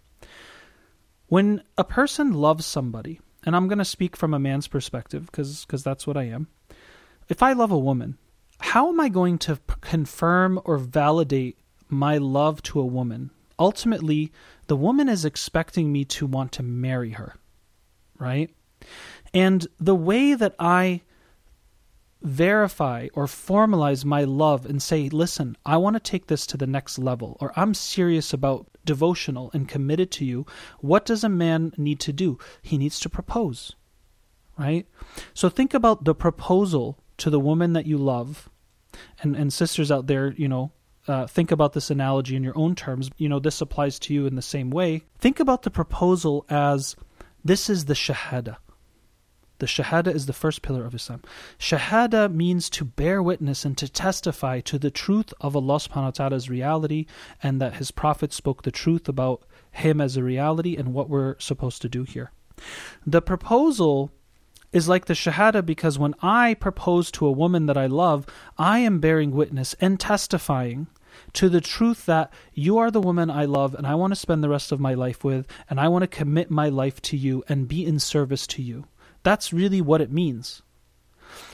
When 1.29 1.63
a 1.79 1.83
person 1.83 2.35
loves 2.35 2.67
somebody, 2.67 3.21
and 3.43 3.57
I'm 3.57 3.69
gonna 3.69 3.87
speak 3.87 4.17
from 4.19 4.35
a 4.35 4.39
man's 4.39 4.69
perspective 4.69 5.31
because 5.33 5.65
that's 5.83 6.07
what 6.07 6.19
I 6.19 6.25
am. 6.25 6.49
If 7.31 7.43
I 7.43 7.55
love 7.55 7.71
a 7.71 7.79
woman, 7.79 8.19
how 8.61 8.91
am 8.91 9.01
I 9.01 9.09
going 9.09 9.39
to 9.39 9.57
p- 9.57 9.75
confirm 9.81 10.61
or 10.67 10.77
validate 10.77 11.57
my 11.89 12.19
love 12.19 12.63
to 12.65 12.81
a 12.81 12.85
woman? 12.85 13.31
Ultimately, 13.59 14.31
the 14.67 14.77
woman 14.77 15.09
is 15.09 15.25
expecting 15.25 15.91
me 15.91 16.05
to 16.17 16.27
want 16.27 16.53
to 16.53 16.63
marry 16.63 17.13
her, 17.13 17.37
right? 18.23 18.51
And 19.35 19.67
the 19.81 19.95
way 19.95 20.35
that 20.35 20.55
I 20.59 21.03
verify 22.23 23.09
or 23.15 23.27
formalize 23.27 24.05
my 24.05 24.23
love 24.23 24.65
and 24.65 24.81
say, 24.81 25.09
listen, 25.09 25.57
I 25.67 25.77
want 25.77 25.97
to 25.97 26.01
take 26.01 26.29
this 26.29 26.47
to 26.47 26.57
the 26.57 26.67
next 26.67 26.99
level, 26.99 27.37
or 27.41 27.53
I'm 27.57 27.75
serious 27.75 28.33
about 28.33 28.69
devotional 28.85 29.51
and 29.53 29.69
committed 29.69 30.11
to 30.13 30.25
you, 30.25 30.47
what 30.79 31.05
does 31.05 31.25
a 31.25 31.29
man 31.29 31.73
need 31.77 31.99
to 32.01 32.13
do? 32.13 32.39
He 32.63 32.79
needs 32.79 33.01
to 33.01 33.09
propose, 33.09 33.75
right? 34.57 34.87
So 35.35 35.49
think 35.49 35.75
about 35.75 36.05
the 36.05 36.15
proposal 36.15 36.99
to 37.19 37.29
the 37.29 37.41
woman 37.41 37.73
that 37.73 37.87
you 37.87 37.99
love 37.99 38.49
and 39.23 39.35
and 39.35 39.53
sisters 39.53 39.91
out 39.91 40.07
there, 40.07 40.33
you 40.33 40.49
know, 40.49 40.71
uh, 41.09 41.27
think 41.27 41.51
about 41.51 41.73
this 41.73 41.91
analogy 41.91 42.37
in 42.37 42.45
your 42.45 42.57
own 42.57 42.75
terms. 42.75 43.11
You 43.17 43.29
know, 43.29 43.41
this 43.41 43.61
applies 43.61 43.99
to 44.01 44.15
you 44.15 44.27
in 44.27 44.37
the 44.37 44.43
same 44.43 44.71
way. 44.71 45.03
Think 45.19 45.41
about 45.41 45.63
the 45.63 45.71
proposal 45.71 46.45
as 46.49 46.95
this 47.45 47.69
is 47.69 47.87
the 47.87 47.95
shahada. 47.95 48.57
The 49.59 49.67
shahada 49.67 50.13
is 50.13 50.27
the 50.27 50.33
first 50.33 50.61
pillar 50.63 50.85
of 50.85 50.95
Islam. 50.95 51.23
Shahada 51.59 52.33
means 52.33 52.69
to 52.71 52.85
bear 52.85 53.23
witness 53.23 53.65
and 53.65 53.79
to 53.79 53.89
testify 53.89 54.59
to 54.61 54.77
the 54.77 54.91
truth 54.91 55.33
of 55.41 55.55
Allah 55.55 55.77
subhanahu 55.77 56.03
wa 56.03 56.11
ta'ala's 56.11 56.51
reality 56.51 57.07
and 57.43 57.61
that 57.61 57.75
His 57.75 57.93
Prophet 57.93 58.33
spoke 58.33 58.63
the 58.63 58.73
truth 58.73 59.09
about 59.09 59.45
Him 59.71 60.01
as 60.01 60.17
a 60.17 60.23
reality 60.25 60.77
and 60.77 60.93
what 60.93 61.09
we're 61.09 61.39
supposed 61.39 61.81
to 61.83 61.89
do 61.89 62.03
here. 62.03 62.33
The 63.07 63.23
proposal 63.23 64.11
is 64.73 64.89
like 64.89 65.05
the 65.05 65.15
Shahada 65.15 65.65
because 65.65 65.99
when 65.99 66.15
I 66.23 66.55
propose 66.55 67.11
to 67.13 67.27
a 67.27 67.33
woman 67.33 67.67
that 67.67 67.77
I 67.77 67.87
love, 67.87 68.27
I 68.59 68.81
am 68.81 68.99
bearing 68.99 69.31
witness 69.31 69.77
and 69.81 70.01
testifying 70.01 70.89
to 71.35 71.49
the 71.49 71.61
truth 71.61 72.07
that 72.07 72.33
you 72.55 72.79
are 72.79 72.91
the 72.91 73.01
woman 73.01 73.31
I 73.31 73.45
love 73.45 73.75
and 73.75 73.87
I 73.87 73.95
want 73.95 74.13
to 74.13 74.21
spend 74.21 74.43
the 74.43 74.49
rest 74.49 74.73
of 74.73 74.81
my 74.81 74.95
life 74.95 75.25
with, 75.25 75.47
and 75.69 75.81
I 75.81 75.89
want 75.89 76.03
to 76.03 76.09
commit 76.09 76.51
my 76.51 76.69
life 76.69 77.01
to 77.03 77.17
you 77.17 77.45
and 77.49 77.69
be 77.69 77.85
in 77.85 77.99
service 77.99 78.47
to 78.49 78.63
you. 78.63 78.87
That's 79.23 79.53
really 79.53 79.81
what 79.81 80.01
it 80.01 80.13
means. 80.13 80.63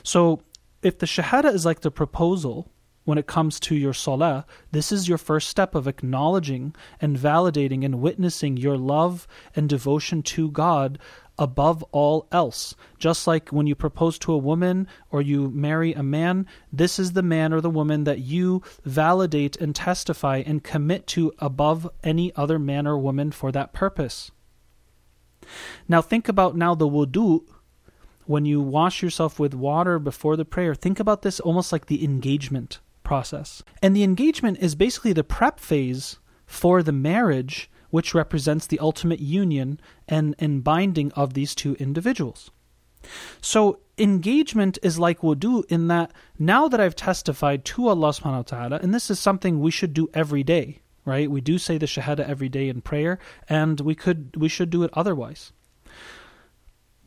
So, 0.03 0.41
if 0.81 0.97
the 0.97 1.05
Shahada 1.05 1.53
is 1.53 1.65
like 1.65 1.81
the 1.81 1.91
proposal, 1.91 2.71
when 3.09 3.17
it 3.17 3.27
comes 3.27 3.59
to 3.59 3.75
your 3.75 3.93
salah, 3.93 4.45
this 4.71 4.91
is 4.91 5.09
your 5.09 5.17
first 5.17 5.49
step 5.49 5.73
of 5.73 5.87
acknowledging 5.87 6.75
and 7.01 7.17
validating 7.17 7.83
and 7.83 8.01
witnessing 8.01 8.55
your 8.55 8.77
love 8.77 9.27
and 9.55 9.67
devotion 9.67 10.21
to 10.21 10.51
God 10.51 10.99
above 11.39 11.83
all 11.91 12.27
else. 12.31 12.75
Just 12.99 13.25
like 13.25 13.49
when 13.49 13.65
you 13.65 13.73
propose 13.73 14.19
to 14.19 14.33
a 14.33 14.37
woman 14.37 14.87
or 15.09 15.21
you 15.21 15.49
marry 15.49 15.93
a 15.93 16.03
man, 16.03 16.45
this 16.71 16.99
is 16.99 17.13
the 17.13 17.23
man 17.23 17.53
or 17.53 17.61
the 17.61 17.69
woman 17.69 18.03
that 18.03 18.19
you 18.19 18.61
validate 18.83 19.55
and 19.55 19.73
testify 19.73 20.43
and 20.45 20.63
commit 20.63 21.07
to 21.07 21.33
above 21.39 21.89
any 22.03 22.35
other 22.35 22.59
man 22.59 22.85
or 22.85 22.97
woman 22.99 23.31
for 23.31 23.51
that 23.51 23.73
purpose. 23.73 24.29
Now 25.87 26.01
think 26.01 26.29
about 26.29 26.55
now 26.55 26.75
the 26.75 26.87
wudu 26.87 27.43
when 28.25 28.45
you 28.45 28.61
wash 28.61 29.01
yourself 29.01 29.39
with 29.39 29.55
water 29.55 29.97
before 29.97 30.35
the 30.35 30.45
prayer. 30.45 30.75
Think 30.75 30.99
about 30.99 31.23
this 31.23 31.39
almost 31.39 31.71
like 31.71 31.87
the 31.87 32.03
engagement 32.03 32.79
process. 33.03 33.63
And 33.81 33.95
the 33.95 34.03
engagement 34.03 34.59
is 34.59 34.75
basically 34.75 35.13
the 35.13 35.23
prep 35.23 35.59
phase 35.59 36.19
for 36.45 36.83
the 36.83 36.91
marriage 36.91 37.71
which 37.89 38.13
represents 38.13 38.67
the 38.67 38.79
ultimate 38.79 39.19
union 39.19 39.79
and, 40.07 40.35
and 40.39 40.63
binding 40.63 41.11
of 41.13 41.33
these 41.33 41.55
two 41.55 41.75
individuals. 41.75 42.51
So 43.41 43.79
engagement 43.97 44.77
is 44.83 44.99
like 44.99 45.19
wudu 45.19 45.63
in 45.69 45.87
that 45.87 46.11
now 46.37 46.67
that 46.67 46.79
I've 46.79 46.95
testified 46.95 47.65
to 47.65 47.87
Allah 47.87 48.09
subhanahu 48.09 48.37
wa 48.37 48.41
ta'ala, 48.43 48.79
and 48.81 48.93
this 48.93 49.09
is 49.09 49.19
something 49.19 49.59
we 49.59 49.71
should 49.71 49.93
do 49.93 50.09
every 50.13 50.43
day, 50.43 50.79
right? 51.05 51.31
We 51.31 51.41
do 51.41 51.57
say 51.57 51.77
the 51.77 51.85
shahada 51.85 52.27
every 52.27 52.49
day 52.49 52.69
in 52.69 52.81
prayer, 52.81 53.19
and 53.47 53.79
we 53.79 53.95
could 53.95 54.35
we 54.35 54.49
should 54.49 54.69
do 54.69 54.83
it 54.83 54.91
otherwise. 54.93 55.53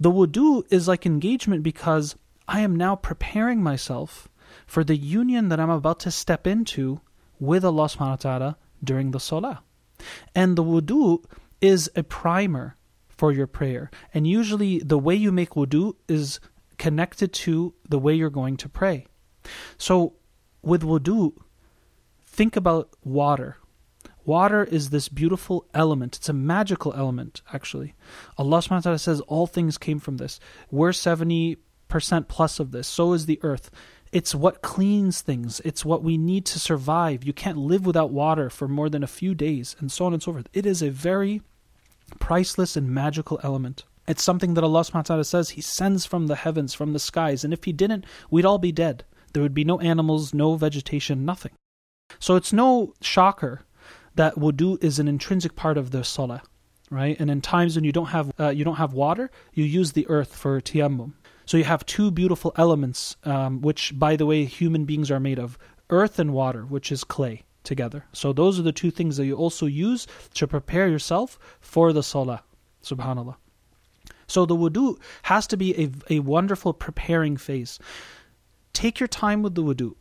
The 0.00 0.10
wudu 0.10 0.64
is 0.70 0.88
like 0.88 1.06
engagement 1.06 1.62
because 1.62 2.16
I 2.48 2.60
am 2.60 2.74
now 2.74 2.96
preparing 2.96 3.62
myself 3.62 4.28
for 4.66 4.82
the 4.82 4.96
union 4.96 5.48
that 5.48 5.60
I'm 5.60 5.70
about 5.70 6.00
to 6.00 6.10
step 6.10 6.46
into 6.46 7.00
with 7.38 7.64
Allah 7.64 7.84
subhanahu 7.84 8.10
wa 8.10 8.16
ta'ala 8.16 8.56
during 8.82 9.10
the 9.12 9.20
salah. 9.20 9.62
And 10.34 10.56
the 10.56 10.64
wudu 10.64 11.24
is 11.60 11.90
a 11.94 12.02
primer 12.02 12.76
for 13.08 13.32
your 13.32 13.46
prayer. 13.46 13.90
And 14.12 14.26
usually 14.26 14.78
the 14.80 14.98
way 14.98 15.14
you 15.14 15.32
make 15.32 15.50
wudu 15.50 15.94
is 16.08 16.40
connected 16.78 17.32
to 17.32 17.74
the 17.88 17.98
way 17.98 18.14
you're 18.14 18.30
going 18.30 18.56
to 18.58 18.68
pray. 18.68 19.06
So 19.78 20.14
with 20.62 20.82
wudu, 20.82 21.36
think 22.24 22.56
about 22.56 22.90
water. 23.04 23.58
Water 24.24 24.64
is 24.64 24.90
this 24.90 25.08
beautiful 25.08 25.66
element. 25.74 26.16
It's 26.16 26.28
a 26.28 26.32
magical 26.32 26.92
element, 26.94 27.42
actually. 27.52 27.94
Allah 28.38 28.58
subhanahu 28.58 28.70
wa 28.70 28.80
ta'ala 28.80 28.98
says 28.98 29.20
all 29.22 29.46
things 29.46 29.78
came 29.78 29.98
from 29.98 30.18
this. 30.18 30.38
We're 30.70 30.90
70% 30.90 31.56
plus 32.28 32.60
of 32.60 32.70
this. 32.70 32.86
So 32.86 33.12
is 33.12 33.26
the 33.26 33.40
earth. 33.42 33.70
It's 34.12 34.34
what 34.34 34.60
cleans 34.60 35.22
things. 35.22 35.60
It's 35.64 35.84
what 35.84 36.02
we 36.02 36.18
need 36.18 36.44
to 36.46 36.58
survive. 36.58 37.24
You 37.24 37.32
can't 37.32 37.56
live 37.56 37.86
without 37.86 38.10
water 38.10 38.50
for 38.50 38.68
more 38.68 38.90
than 38.90 39.02
a 39.02 39.06
few 39.06 39.34
days, 39.34 39.74
and 39.78 39.90
so 39.90 40.04
on 40.04 40.12
and 40.12 40.22
so 40.22 40.32
forth. 40.32 40.48
It 40.52 40.66
is 40.66 40.82
a 40.82 40.90
very 40.90 41.40
priceless 42.20 42.76
and 42.76 42.90
magical 42.90 43.40
element. 43.42 43.84
It's 44.06 44.22
something 44.22 44.52
that 44.54 44.64
Allah 44.64 44.80
subhanahu 44.80 44.94
wa 44.94 45.02
ta'ala 45.02 45.24
says 45.24 45.50
He 45.50 45.62
sends 45.62 46.04
from 46.04 46.26
the 46.26 46.36
heavens, 46.36 46.74
from 46.74 46.92
the 46.92 46.98
skies, 46.98 47.42
and 47.42 47.54
if 47.54 47.64
He 47.64 47.72
didn't, 47.72 48.04
we'd 48.30 48.44
all 48.44 48.58
be 48.58 48.72
dead. 48.72 49.04
There 49.32 49.42
would 49.42 49.54
be 49.54 49.64
no 49.64 49.80
animals, 49.80 50.34
no 50.34 50.56
vegetation, 50.56 51.24
nothing. 51.24 51.52
So 52.18 52.36
it's 52.36 52.52
no 52.52 52.92
shocker 53.00 53.64
that 54.14 54.34
wudu 54.34 54.82
is 54.82 54.98
an 54.98 55.08
intrinsic 55.08 55.56
part 55.56 55.78
of 55.78 55.90
the 55.90 56.04
salah, 56.04 56.42
right? 56.90 57.18
And 57.18 57.30
in 57.30 57.40
times 57.40 57.76
when 57.76 57.84
you 57.84 57.92
don't 57.92 58.06
have 58.06 58.30
uh, 58.38 58.50
you 58.50 58.64
don't 58.64 58.76
have 58.76 58.92
water, 58.92 59.30
you 59.54 59.64
use 59.64 59.92
the 59.92 60.06
earth 60.08 60.36
for 60.36 60.60
tayammum. 60.60 61.14
So 61.46 61.56
you 61.56 61.64
have 61.64 61.84
two 61.86 62.10
beautiful 62.10 62.52
elements, 62.56 63.16
um, 63.24 63.60
which, 63.60 63.98
by 63.98 64.16
the 64.16 64.26
way, 64.26 64.44
human 64.44 64.84
beings 64.84 65.10
are 65.10 65.20
made 65.20 65.38
of 65.38 65.58
earth 65.90 66.18
and 66.18 66.32
water, 66.32 66.64
which 66.64 66.92
is 66.92 67.04
clay 67.04 67.42
together. 67.64 68.04
So 68.12 68.32
those 68.32 68.58
are 68.58 68.62
the 68.62 68.72
two 68.72 68.90
things 68.90 69.16
that 69.16 69.26
you 69.26 69.36
also 69.36 69.66
use 69.66 70.06
to 70.34 70.46
prepare 70.46 70.88
yourself 70.88 71.38
for 71.60 71.92
the 71.92 72.02
salah. 72.02 72.42
Subhanallah. 72.82 73.36
So 74.26 74.46
the 74.46 74.56
wudu 74.56 74.98
has 75.24 75.46
to 75.48 75.56
be 75.56 75.78
a, 75.78 76.14
a 76.14 76.20
wonderful 76.20 76.72
preparing 76.72 77.36
phase. 77.36 77.78
Take 78.72 78.98
your 78.98 79.08
time 79.08 79.42
with 79.42 79.54
the 79.54 79.62
wudu. 79.62 79.94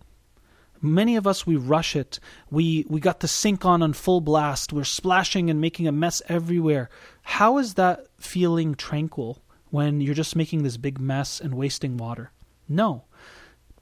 Many 0.81 1.15
of 1.15 1.27
us 1.27 1.45
we 1.45 1.55
rush 1.55 1.95
it. 1.95 2.19
We 2.49 2.85
we 2.89 2.99
got 2.99 3.19
the 3.19 3.27
sink 3.27 3.65
on 3.65 3.83
on 3.83 3.93
full 3.93 4.21
blast. 4.21 4.73
We're 4.73 4.83
splashing 4.83 5.49
and 5.49 5.61
making 5.61 5.87
a 5.87 5.91
mess 5.91 6.21
everywhere. 6.27 6.89
How 7.21 7.59
is 7.59 7.75
that 7.75 8.07
feeling 8.17 8.73
tranquil 8.73 9.43
when 9.71 10.01
you're 10.01 10.13
just 10.13 10.35
making 10.35 10.63
this 10.63 10.77
big 10.77 10.99
mess 10.99 11.39
and 11.39 11.55
wasting 11.55 11.97
water? 11.97 12.31
No. 12.69 13.05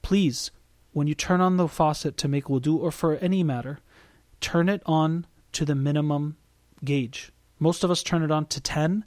Please, 0.02 0.52
when 0.94 1.08
you 1.08 1.16
turn 1.16 1.42
on 1.42 1.58
the 1.58 1.68
faucet 1.68 2.16
to 2.18 2.28
make 2.28 2.46
wudu 2.46 2.80
or 2.80 2.92
for 2.92 3.18
any 3.18 3.44
matter, 3.44 3.80
turn 4.40 4.70
it 4.70 4.82
on 4.86 5.26
to 5.52 5.66
the 5.66 5.76
minimum 5.76 6.38
gauge. 6.84 7.32
Most 7.60 7.84
of 7.84 7.92
us 7.92 8.04
turn 8.04 8.24
it 8.24 8.32
on 8.32 8.46
to 8.46 8.62
10. 8.62 9.04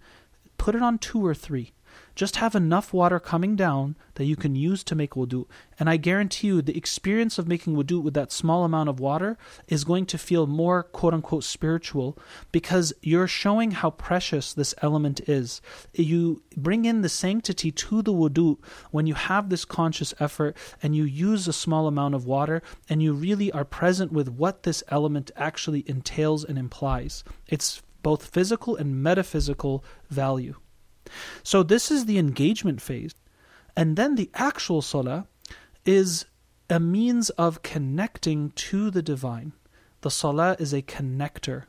Put 0.59 0.75
it 0.75 0.83
on 0.83 0.99
2 0.99 1.25
or 1.25 1.35
3. 1.35 1.73
Just 2.15 2.37
have 2.37 2.55
enough 2.55 2.93
water 2.93 3.19
coming 3.19 3.57
down 3.57 3.97
that 4.15 4.27
you 4.27 4.37
can 4.37 4.55
use 4.55 4.85
to 4.85 4.95
make 4.95 5.13
wudu. 5.13 5.47
And 5.79 5.89
I 5.89 5.97
guarantee 5.97 6.49
you, 6.49 6.61
the 6.61 6.77
experience 6.77 7.39
of 7.39 7.49
making 7.49 7.75
wudu 7.75 8.03
with 8.03 8.15
that 8.15 8.31
small 8.31 8.65
amount 8.65 8.89
of 8.89 9.01
water 9.01 9.39
is 9.69 9.85
going 9.85 10.07
to 10.07 10.19
feel 10.19 10.47
more 10.47 10.83
quote 10.83 11.15
unquote 11.15 11.45
spiritual 11.45 12.19
because 12.53 12.93
you're 13.01 13.27
showing 13.27 13.71
how 13.71 13.91
precious 13.91 14.53
this 14.53 14.75
element 14.83 15.21
is. 15.29 15.63
You 15.95 16.43
bring 16.57 16.85
in 16.85 17.01
the 17.01 17.09
sanctity 17.09 17.73
to 17.73 18.03
the 18.03 18.13
wudu 18.13 18.59
when 18.91 19.07
you 19.07 19.15
have 19.15 19.49
this 19.49 19.65
conscious 19.65 20.13
effort 20.21 20.57
and 20.83 20.95
you 20.95 21.05
use 21.05 21.49
a 21.49 21.53
small 21.53 21.87
amount 21.87 22.15
of 22.15 22.27
water 22.27 22.63
and 22.89 23.03
you 23.03 23.15
really 23.15 23.51
are 23.53 23.65
present 23.65 24.13
with 24.13 24.29
what 24.29 24.65
this 24.65 24.83
element 24.89 25.31
actually 25.37 25.85
entails 25.89 26.45
and 26.45 26.59
implies. 26.59 27.25
It's 27.47 27.83
both 28.03 28.27
physical 28.27 28.77
and 28.77 29.03
metaphysical 29.03 29.85
value. 30.11 30.57
So 31.43 31.63
this 31.63 31.91
is 31.91 32.05
the 32.05 32.19
engagement 32.19 32.81
phase. 32.81 33.15
And 33.77 33.97
then 33.97 34.15
the 34.15 34.31
actual 34.35 34.83
salah 34.83 35.27
is 35.85 36.27
a 36.69 36.79
means 36.79 37.31
of 37.31 37.63
connecting 37.63 38.51
to 38.51 38.91
the 38.91 39.03
divine. 39.03 39.53
The 40.03 40.11
salah 40.11 40.57
is 40.59 40.73
a 40.73 40.83
connector. 40.83 41.65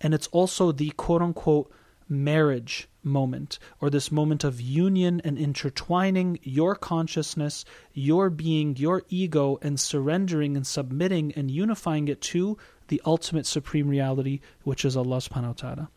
And 0.00 0.14
it's 0.14 0.26
also 0.28 0.72
the 0.72 0.90
quote 0.90 1.22
unquote 1.22 1.72
marriage 2.08 2.88
moment, 3.02 3.58
or 3.80 3.90
this 3.90 4.10
moment 4.10 4.44
of 4.44 4.60
union 4.60 5.20
and 5.24 5.38
intertwining 5.38 6.38
your 6.42 6.74
consciousness, 6.74 7.64
your 7.92 8.30
being, 8.30 8.76
your 8.76 9.02
ego, 9.08 9.58
and 9.62 9.78
surrendering 9.78 10.56
and 10.56 10.66
submitting 10.66 11.32
and 11.32 11.50
unifying 11.50 12.08
it 12.08 12.20
to 12.20 12.56
the 12.88 13.00
ultimate 13.04 13.46
supreme 13.46 13.88
reality, 13.88 14.40
which 14.62 14.84
is 14.84 14.96
Allah 14.96 15.18
subhanahu 15.18 15.48
wa 15.48 15.52
ta'ala. 15.52 15.90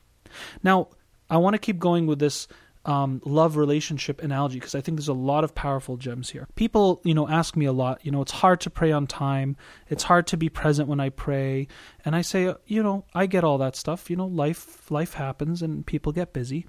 Now, 0.63 0.89
I 1.29 1.37
want 1.37 1.53
to 1.53 1.59
keep 1.59 1.79
going 1.79 2.07
with 2.07 2.19
this 2.19 2.47
um, 2.85 3.21
love 3.25 3.57
relationship 3.57 4.21
analogy 4.23 4.59
because 4.59 4.73
I 4.73 4.81
think 4.81 4.97
there's 4.97 5.07
a 5.07 5.13
lot 5.13 5.43
of 5.43 5.53
powerful 5.53 5.97
gems 5.97 6.29
here. 6.29 6.47
People, 6.55 7.01
you 7.03 7.13
know, 7.13 7.27
ask 7.27 7.55
me 7.55 7.65
a 7.65 7.71
lot. 7.71 8.03
You 8.03 8.11
know, 8.11 8.21
it's 8.21 8.31
hard 8.31 8.59
to 8.61 8.69
pray 8.69 8.91
on 8.91 9.07
time. 9.07 9.55
It's 9.89 10.03
hard 10.03 10.27
to 10.27 10.37
be 10.37 10.49
present 10.49 10.89
when 10.89 10.99
I 10.99 11.09
pray, 11.09 11.67
and 12.05 12.15
I 12.15 12.21
say, 12.21 12.53
you 12.65 12.81
know, 12.81 13.05
I 13.13 13.27
get 13.27 13.43
all 13.43 13.57
that 13.59 13.75
stuff. 13.75 14.09
You 14.09 14.15
know, 14.15 14.25
life 14.25 14.89
life 14.89 15.13
happens 15.13 15.61
and 15.61 15.85
people 15.85 16.11
get 16.11 16.33
busy, 16.33 16.65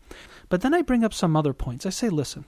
but 0.48 0.60
then 0.60 0.74
I 0.74 0.82
bring 0.82 1.04
up 1.04 1.14
some 1.14 1.36
other 1.36 1.54
points. 1.54 1.86
I 1.86 1.90
say, 1.90 2.08
listen, 2.08 2.44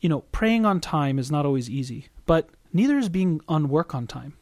you 0.00 0.08
know, 0.08 0.20
praying 0.32 0.64
on 0.64 0.80
time 0.80 1.18
is 1.18 1.30
not 1.30 1.46
always 1.46 1.68
easy, 1.68 2.08
but 2.26 2.48
neither 2.72 2.98
is 2.98 3.08
being 3.08 3.40
on 3.48 3.68
work 3.68 3.94
on 3.94 4.06
time. 4.06 4.34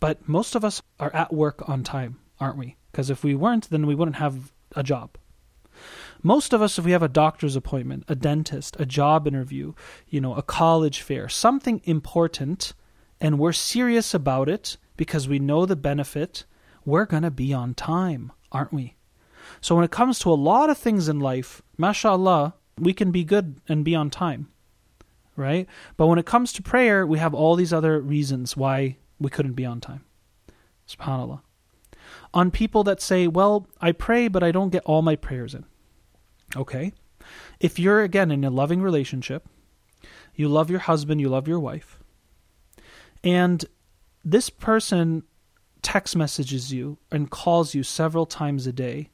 But 0.00 0.28
most 0.28 0.56
of 0.56 0.64
us 0.64 0.82
are 0.98 1.14
at 1.14 1.32
work 1.32 1.68
on 1.68 1.84
time, 1.84 2.18
aren't 2.40 2.56
we? 2.58 2.76
Because 2.90 3.10
if 3.10 3.22
we 3.22 3.36
weren't, 3.36 3.70
then 3.70 3.86
we 3.86 3.94
wouldn't 3.94 4.16
have 4.16 4.52
a 4.74 4.82
job. 4.82 5.16
Most 6.22 6.52
of 6.52 6.62
us, 6.62 6.78
if 6.78 6.84
we 6.84 6.92
have 6.92 7.02
a 7.02 7.08
doctor's 7.08 7.56
appointment, 7.56 8.04
a 8.06 8.14
dentist, 8.14 8.76
a 8.78 8.86
job 8.86 9.26
interview, 9.26 9.74
you 10.08 10.20
know, 10.20 10.34
a 10.34 10.42
college 10.42 11.00
fair, 11.00 11.28
something 11.28 11.80
important, 11.84 12.74
and 13.20 13.38
we're 13.38 13.52
serious 13.52 14.14
about 14.14 14.48
it 14.48 14.76
because 14.96 15.28
we 15.28 15.40
know 15.40 15.66
the 15.66 15.74
benefit, 15.74 16.44
we're 16.84 17.06
going 17.06 17.24
to 17.24 17.30
be 17.30 17.52
on 17.52 17.74
time, 17.74 18.30
aren't 18.52 18.72
we? 18.72 18.94
So 19.60 19.74
when 19.74 19.84
it 19.84 19.90
comes 19.90 20.20
to 20.20 20.32
a 20.32 20.34
lot 20.34 20.70
of 20.70 20.78
things 20.78 21.08
in 21.08 21.18
life, 21.18 21.60
mashallah, 21.76 22.54
we 22.78 22.92
can 22.92 23.10
be 23.10 23.24
good 23.24 23.60
and 23.68 23.84
be 23.84 23.94
on 23.96 24.08
time, 24.08 24.48
right? 25.36 25.66
But 25.96 26.06
when 26.06 26.18
it 26.18 26.26
comes 26.26 26.52
to 26.52 26.62
prayer, 26.62 27.04
we 27.04 27.18
have 27.18 27.34
all 27.34 27.56
these 27.56 27.72
other 27.72 28.00
reasons 28.00 28.56
why 28.56 28.96
we 29.18 29.30
couldn't 29.30 29.54
be 29.54 29.66
on 29.66 29.80
time. 29.80 30.04
SubhanAllah. 30.88 31.40
On 32.32 32.50
people 32.50 32.84
that 32.84 33.02
say, 33.02 33.26
well, 33.26 33.66
I 33.80 33.92
pray, 33.92 34.28
but 34.28 34.42
I 34.42 34.52
don't 34.52 34.70
get 34.70 34.84
all 34.84 35.02
my 35.02 35.16
prayers 35.16 35.54
in. 35.54 35.64
Okay? 36.56 36.92
If 37.60 37.78
you're, 37.78 38.02
again, 38.02 38.30
in 38.30 38.44
a 38.44 38.50
loving 38.50 38.82
relationship, 38.82 39.46
you 40.34 40.48
love 40.48 40.70
your 40.70 40.80
husband, 40.80 41.20
you 41.20 41.28
love 41.28 41.46
your 41.46 41.60
wife, 41.60 41.98
and 43.22 43.64
this 44.24 44.50
person 44.50 45.24
text 45.82 46.16
messages 46.16 46.72
you 46.72 46.98
and 47.10 47.30
calls 47.30 47.74
you 47.74 47.82
several 47.82 48.26
times 48.26 48.66
a 48.66 48.72
day, 48.72 49.10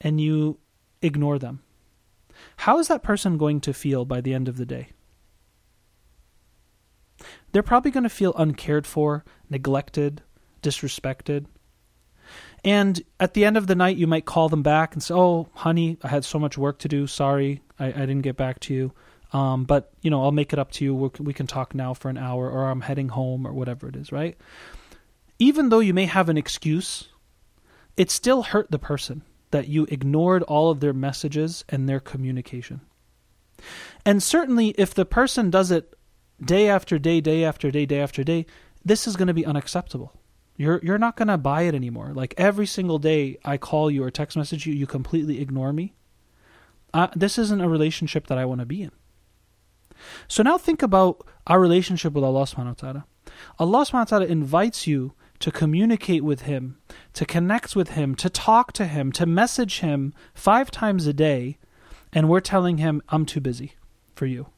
and 0.00 0.20
you 0.20 0.58
ignore 1.02 1.38
them, 1.38 1.62
how 2.58 2.78
is 2.78 2.88
that 2.88 3.02
person 3.02 3.36
going 3.38 3.60
to 3.60 3.72
feel 3.72 4.04
by 4.04 4.20
the 4.20 4.34
end 4.34 4.48
of 4.48 4.56
the 4.56 4.66
day? 4.66 4.88
They're 7.52 7.62
probably 7.62 7.90
going 7.90 8.04
to 8.04 8.08
feel 8.08 8.34
uncared 8.36 8.86
for, 8.86 9.24
neglected, 9.48 10.22
disrespected, 10.62 11.46
and 12.64 13.00
at 13.18 13.34
the 13.34 13.44
end 13.44 13.56
of 13.56 13.66
the 13.66 13.74
night, 13.74 13.96
you 13.96 14.06
might 14.06 14.24
call 14.24 14.48
them 14.48 14.62
back 14.62 14.94
and 14.94 15.02
say, 15.02 15.14
"Oh, 15.14 15.48
honey, 15.54 15.98
I 16.02 16.08
had 16.08 16.24
so 16.24 16.38
much 16.38 16.58
work 16.58 16.78
to 16.80 16.88
do. 16.88 17.06
Sorry, 17.06 17.62
I, 17.78 17.86
I 17.86 18.00
didn't 18.00 18.22
get 18.22 18.36
back 18.36 18.60
to 18.60 18.74
you. 18.74 18.92
Um, 19.32 19.64
but 19.64 19.92
you 20.02 20.10
know, 20.10 20.22
I'll 20.22 20.32
make 20.32 20.52
it 20.52 20.58
up 20.58 20.72
to 20.72 20.84
you. 20.84 20.94
we 20.94 21.10
we 21.20 21.32
can 21.32 21.46
talk 21.46 21.74
now 21.74 21.94
for 21.94 22.08
an 22.08 22.18
hour, 22.18 22.50
or 22.50 22.66
I'm 22.68 22.82
heading 22.82 23.08
home, 23.08 23.46
or 23.46 23.52
whatever 23.52 23.88
it 23.88 23.96
is." 23.96 24.12
Right? 24.12 24.36
Even 25.38 25.70
though 25.70 25.80
you 25.80 25.94
may 25.94 26.06
have 26.06 26.28
an 26.28 26.36
excuse, 26.36 27.08
it 27.96 28.10
still 28.10 28.42
hurt 28.42 28.70
the 28.70 28.78
person 28.78 29.22
that 29.50 29.68
you 29.68 29.86
ignored 29.88 30.42
all 30.44 30.70
of 30.70 30.80
their 30.80 30.92
messages 30.92 31.64
and 31.68 31.88
their 31.88 32.00
communication. 32.00 32.82
And 34.04 34.22
certainly, 34.22 34.68
if 34.78 34.94
the 34.94 35.04
person 35.04 35.50
does 35.50 35.70
it 35.70 35.94
day 36.42 36.68
after 36.68 36.98
day, 36.98 37.20
day 37.20 37.44
after 37.44 37.70
day, 37.70 37.86
day 37.86 38.00
after 38.00 38.24
day, 38.24 38.46
this 38.84 39.06
is 39.06 39.16
going 39.16 39.28
to 39.28 39.34
be 39.34 39.44
unacceptable. 39.44 40.12
You're 40.60 40.78
you're 40.82 40.98
not 40.98 41.16
to 41.16 41.38
buy 41.38 41.62
it 41.62 41.74
anymore. 41.74 42.12
Like 42.12 42.34
every 42.36 42.66
single 42.66 42.98
day 42.98 43.38
I 43.46 43.56
call 43.56 43.90
you 43.90 44.04
or 44.04 44.10
text 44.10 44.36
message 44.36 44.66
you, 44.66 44.74
you 44.74 44.86
completely 44.86 45.40
ignore 45.40 45.72
me. 45.72 45.94
Uh, 46.92 47.08
this 47.16 47.38
isn't 47.38 47.62
a 47.62 47.68
relationship 47.68 48.26
that 48.26 48.36
I 48.36 48.44
want 48.44 48.60
to 48.60 48.66
be 48.66 48.82
in. 48.82 48.90
So 50.28 50.42
now 50.42 50.58
think 50.58 50.82
about 50.82 51.26
our 51.46 51.58
relationship 51.58 52.12
with 52.12 52.24
Allah 52.24 52.42
subhanahu 52.42 52.82
wa 52.82 52.92
ta'ala. 52.92 53.04
Allah 53.58 53.86
subhanahu 53.86 53.94
wa 53.94 54.04
ta'ala 54.04 54.26
invites 54.26 54.86
you 54.86 55.14
to 55.38 55.50
communicate 55.50 56.24
with 56.24 56.42
Him, 56.42 56.76
to 57.14 57.24
connect 57.24 57.74
with 57.74 57.90
Him, 57.90 58.14
to 58.16 58.28
talk 58.28 58.74
to 58.74 58.84
Him, 58.84 59.12
to 59.12 59.24
message 59.24 59.80
Him 59.80 60.12
five 60.34 60.70
times 60.70 61.06
a 61.06 61.14
day. 61.14 61.56
and 62.12 62.28
we're 62.28 62.40
telling 62.40 62.78
him, 62.78 63.00
I'm 63.08 63.24
too 63.24 63.40
busy 63.40 63.76
for 64.14 64.26
you. 64.26 64.48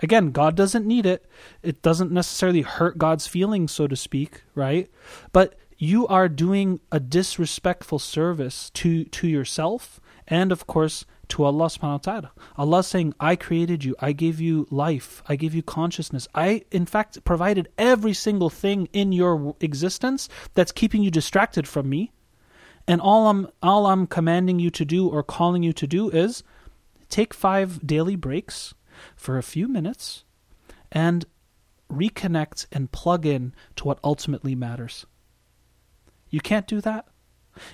Again, 0.00 0.30
God 0.30 0.56
doesn't 0.56 0.86
need 0.86 1.06
it. 1.06 1.26
It 1.62 1.82
doesn't 1.82 2.10
necessarily 2.10 2.62
hurt 2.62 2.98
God's 2.98 3.26
feelings, 3.26 3.72
so 3.72 3.86
to 3.86 3.96
speak, 3.96 4.42
right? 4.54 4.90
But 5.32 5.54
you 5.76 6.06
are 6.08 6.28
doing 6.28 6.80
a 6.90 7.00
disrespectful 7.00 7.98
service 7.98 8.70
to, 8.70 9.04
to 9.04 9.28
yourself 9.28 10.00
and, 10.26 10.52
of 10.52 10.66
course, 10.66 11.04
to 11.28 11.44
Allah 11.44 11.66
subhanahu 11.66 11.82
wa 11.82 11.98
ta'ala. 11.98 12.32
Allah 12.56 12.82
saying, 12.82 13.14
I 13.20 13.36
created 13.36 13.84
you, 13.84 13.94
I 14.00 14.12
gave 14.12 14.40
you 14.40 14.66
life, 14.70 15.22
I 15.26 15.36
gave 15.36 15.54
you 15.54 15.62
consciousness. 15.62 16.28
I, 16.34 16.62
in 16.70 16.86
fact, 16.86 17.24
provided 17.24 17.68
every 17.78 18.12
single 18.12 18.50
thing 18.50 18.88
in 18.92 19.12
your 19.12 19.54
existence 19.60 20.28
that's 20.54 20.72
keeping 20.72 21.02
you 21.02 21.10
distracted 21.10 21.66
from 21.68 21.88
me. 21.88 22.10
And 22.86 23.00
all 23.00 23.28
I'm 23.28 23.48
all 23.62 23.86
I'm 23.86 24.06
commanding 24.06 24.58
you 24.58 24.70
to 24.70 24.84
do 24.84 25.08
or 25.08 25.22
calling 25.22 25.62
you 25.62 25.72
to 25.74 25.86
do 25.86 26.10
is 26.10 26.42
take 27.08 27.32
five 27.32 27.86
daily 27.86 28.16
breaks 28.16 28.74
for 29.16 29.38
a 29.38 29.42
few 29.42 29.68
minutes 29.68 30.24
and 30.92 31.24
reconnect 31.90 32.66
and 32.72 32.92
plug 32.92 33.26
in 33.26 33.54
to 33.76 33.84
what 33.84 33.98
ultimately 34.04 34.54
matters. 34.54 35.06
You 36.28 36.40
can't 36.40 36.66
do 36.66 36.80
that? 36.80 37.06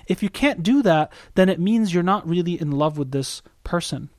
If 0.07 0.23
you 0.23 0.29
can't 0.29 0.63
do 0.63 0.81
that, 0.81 1.13
then 1.35 1.49
it 1.49 1.59
means 1.59 1.93
you're 1.93 2.03
not 2.03 2.27
really 2.27 2.59
in 2.59 2.71
love 2.71 2.97
with 2.97 3.11
this 3.11 3.41
person. 3.63 4.09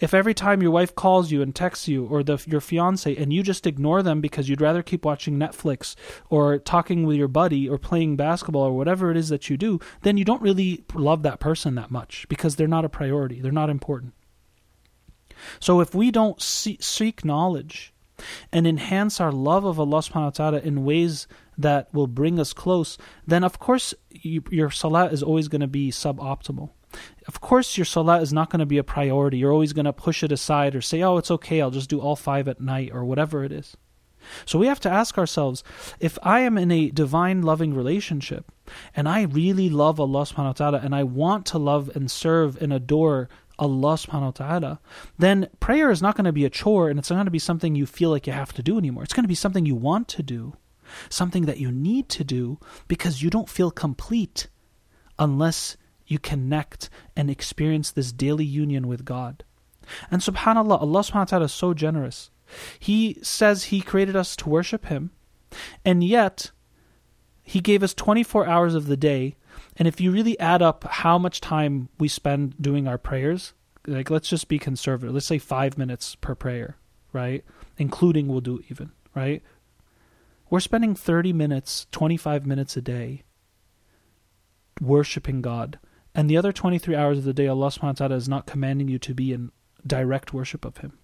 If 0.00 0.14
every 0.14 0.34
time 0.34 0.62
your 0.62 0.72
wife 0.72 0.96
calls 0.96 1.30
you 1.30 1.42
and 1.42 1.54
texts 1.54 1.86
you, 1.86 2.04
or 2.06 2.24
the, 2.24 2.42
your 2.46 2.60
fiance, 2.60 3.14
and 3.14 3.32
you 3.32 3.44
just 3.44 3.68
ignore 3.68 4.02
them 4.02 4.20
because 4.20 4.48
you'd 4.48 4.60
rather 4.60 4.82
keep 4.82 5.04
watching 5.04 5.38
Netflix 5.38 5.94
or 6.28 6.58
talking 6.58 7.04
with 7.04 7.16
your 7.16 7.28
buddy 7.28 7.68
or 7.68 7.78
playing 7.78 8.16
basketball 8.16 8.62
or 8.62 8.76
whatever 8.76 9.12
it 9.12 9.16
is 9.16 9.28
that 9.28 9.48
you 9.48 9.56
do, 9.56 9.78
then 10.02 10.16
you 10.16 10.24
don't 10.24 10.42
really 10.42 10.84
love 10.92 11.22
that 11.22 11.38
person 11.38 11.76
that 11.76 11.90
much 11.90 12.26
because 12.28 12.56
they're 12.56 12.66
not 12.66 12.84
a 12.84 12.88
priority. 12.88 13.40
They're 13.40 13.52
not 13.52 13.70
important. 13.70 14.14
So 15.58 15.80
if 15.80 15.94
we 15.94 16.10
don't 16.10 16.40
seek 16.40 17.24
knowledge 17.24 17.92
and 18.52 18.66
enhance 18.66 19.20
our 19.20 19.32
love 19.32 19.64
of 19.64 19.80
Allah 19.80 19.98
subhanahu 19.98 20.24
wa 20.24 20.30
ta'ala 20.30 20.58
in 20.60 20.84
ways 20.84 21.26
that 21.56 21.92
will 21.92 22.06
bring 22.06 22.38
us 22.38 22.52
close, 22.52 22.98
then 23.26 23.44
of 23.44 23.58
course 23.58 23.94
you, 24.10 24.42
your 24.50 24.70
salah 24.70 25.06
is 25.06 25.22
always 25.22 25.48
going 25.48 25.60
to 25.60 25.66
be 25.66 25.90
suboptimal. 25.90 26.70
Of 27.28 27.40
course, 27.40 27.78
your 27.78 27.84
salah 27.84 28.20
is 28.20 28.32
not 28.32 28.50
going 28.50 28.60
to 28.60 28.66
be 28.66 28.78
a 28.78 28.84
priority. 28.84 29.38
You're 29.38 29.52
always 29.52 29.72
going 29.72 29.84
to 29.84 29.92
push 29.92 30.24
it 30.24 30.32
aside 30.32 30.74
or 30.74 30.80
say, 30.80 31.02
oh, 31.02 31.18
it's 31.18 31.30
okay, 31.30 31.60
I'll 31.60 31.70
just 31.70 31.88
do 31.88 32.00
all 32.00 32.16
five 32.16 32.48
at 32.48 32.60
night 32.60 32.90
or 32.92 33.04
whatever 33.04 33.44
it 33.44 33.52
is. 33.52 33.76
So 34.44 34.58
we 34.58 34.66
have 34.66 34.80
to 34.80 34.90
ask 34.90 35.16
ourselves 35.16 35.64
if 35.98 36.18
I 36.22 36.40
am 36.40 36.58
in 36.58 36.70
a 36.70 36.90
divine 36.90 37.42
loving 37.42 37.74
relationship 37.74 38.52
and 38.94 39.08
I 39.08 39.22
really 39.22 39.70
love 39.70 39.98
Allah 39.98 40.22
subhanahu 40.22 40.46
wa 40.46 40.52
ta'ala 40.52 40.78
and 40.78 40.94
I 40.94 41.04
want 41.04 41.46
to 41.46 41.58
love 41.58 41.90
and 41.94 42.10
serve 42.10 42.60
and 42.60 42.72
adore 42.72 43.28
Allah 43.60 43.94
subhanahu 43.94 44.22
wa 44.22 44.30
ta'ala, 44.30 44.80
then 45.18 45.48
prayer 45.60 45.90
is 45.90 46.02
not 46.02 46.16
going 46.16 46.24
to 46.24 46.32
be 46.32 46.46
a 46.46 46.50
chore 46.50 46.88
and 46.88 46.98
it's 46.98 47.10
not 47.10 47.16
going 47.16 47.26
to 47.26 47.30
be 47.30 47.38
something 47.38 47.74
you 47.74 47.86
feel 47.86 48.10
like 48.10 48.26
you 48.26 48.32
have 48.32 48.54
to 48.54 48.62
do 48.62 48.78
anymore. 48.78 49.04
It's 49.04 49.12
going 49.12 49.24
to 49.24 49.28
be 49.28 49.34
something 49.34 49.66
you 49.66 49.76
want 49.76 50.08
to 50.08 50.22
do, 50.22 50.54
something 51.10 51.44
that 51.44 51.58
you 51.58 51.70
need 51.70 52.08
to 52.08 52.24
do 52.24 52.58
because 52.88 53.22
you 53.22 53.28
don't 53.28 53.48
feel 53.48 53.70
complete 53.70 54.48
unless 55.18 55.76
you 56.06 56.18
connect 56.18 56.88
and 57.14 57.30
experience 57.30 57.90
this 57.90 58.12
daily 58.12 58.44
union 58.44 58.88
with 58.88 59.04
God. 59.04 59.44
And 60.10 60.22
subhanAllah, 60.22 60.80
Allah 60.80 61.00
subhanahu 61.00 61.14
wa 61.14 61.24
ta'ala 61.24 61.44
is 61.44 61.52
so 61.52 61.74
generous. 61.74 62.30
He 62.78 63.18
says 63.22 63.64
He 63.64 63.80
created 63.80 64.16
us 64.16 64.34
to 64.36 64.48
worship 64.48 64.86
Him, 64.86 65.10
and 65.84 66.02
yet 66.02 66.50
He 67.42 67.60
gave 67.60 67.82
us 67.82 67.94
24 67.94 68.46
hours 68.46 68.74
of 68.74 68.86
the 68.86 68.96
day 68.96 69.36
and 69.80 69.88
if 69.88 69.98
you 69.98 70.12
really 70.12 70.38
add 70.38 70.60
up 70.60 70.84
how 70.84 71.16
much 71.16 71.40
time 71.40 71.88
we 71.98 72.06
spend 72.06 72.54
doing 72.60 72.86
our 72.86 72.98
prayers, 72.98 73.54
like 73.86 74.10
let's 74.10 74.28
just 74.28 74.46
be 74.46 74.58
conservative. 74.58 75.14
Let's 75.14 75.24
say 75.24 75.38
five 75.38 75.78
minutes 75.78 76.16
per 76.16 76.34
prayer, 76.34 76.76
right? 77.14 77.42
Including 77.78 78.26
wudu 78.26 78.62
even, 78.70 78.92
right? 79.14 79.42
We're 80.50 80.60
spending 80.60 80.94
30 80.94 81.32
minutes, 81.32 81.86
25 81.92 82.44
minutes 82.44 82.76
a 82.76 82.82
day 82.82 83.22
worshiping 84.82 85.40
God. 85.40 85.78
And 86.14 86.28
the 86.28 86.36
other 86.36 86.52
23 86.52 86.94
hours 86.94 87.16
of 87.16 87.24
the 87.24 87.32
day, 87.32 87.46
Allah 87.46 87.68
subhanahu 87.68 87.82
wa 87.82 87.92
ta'ala 87.92 88.16
is 88.16 88.28
not 88.28 88.46
commanding 88.46 88.88
you 88.88 88.98
to 88.98 89.14
be 89.14 89.32
in 89.32 89.50
direct 89.86 90.34
worship 90.34 90.66
of 90.66 90.78
Him, 90.78 90.98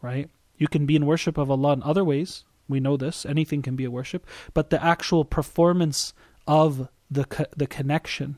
right? 0.00 0.30
You 0.56 0.68
can 0.68 0.86
be 0.86 0.96
in 0.96 1.04
worship 1.04 1.36
of 1.36 1.50
Allah 1.50 1.74
in 1.74 1.82
other 1.82 2.04
ways. 2.04 2.44
We 2.68 2.80
know 2.80 2.96
this. 2.96 3.26
Anything 3.26 3.60
can 3.60 3.76
be 3.76 3.84
a 3.84 3.90
worship. 3.90 4.26
But 4.54 4.70
the 4.70 4.82
actual 4.82 5.26
performance 5.26 6.14
of 6.46 6.88
the 7.14 7.48
the 7.56 7.66
connection, 7.66 8.36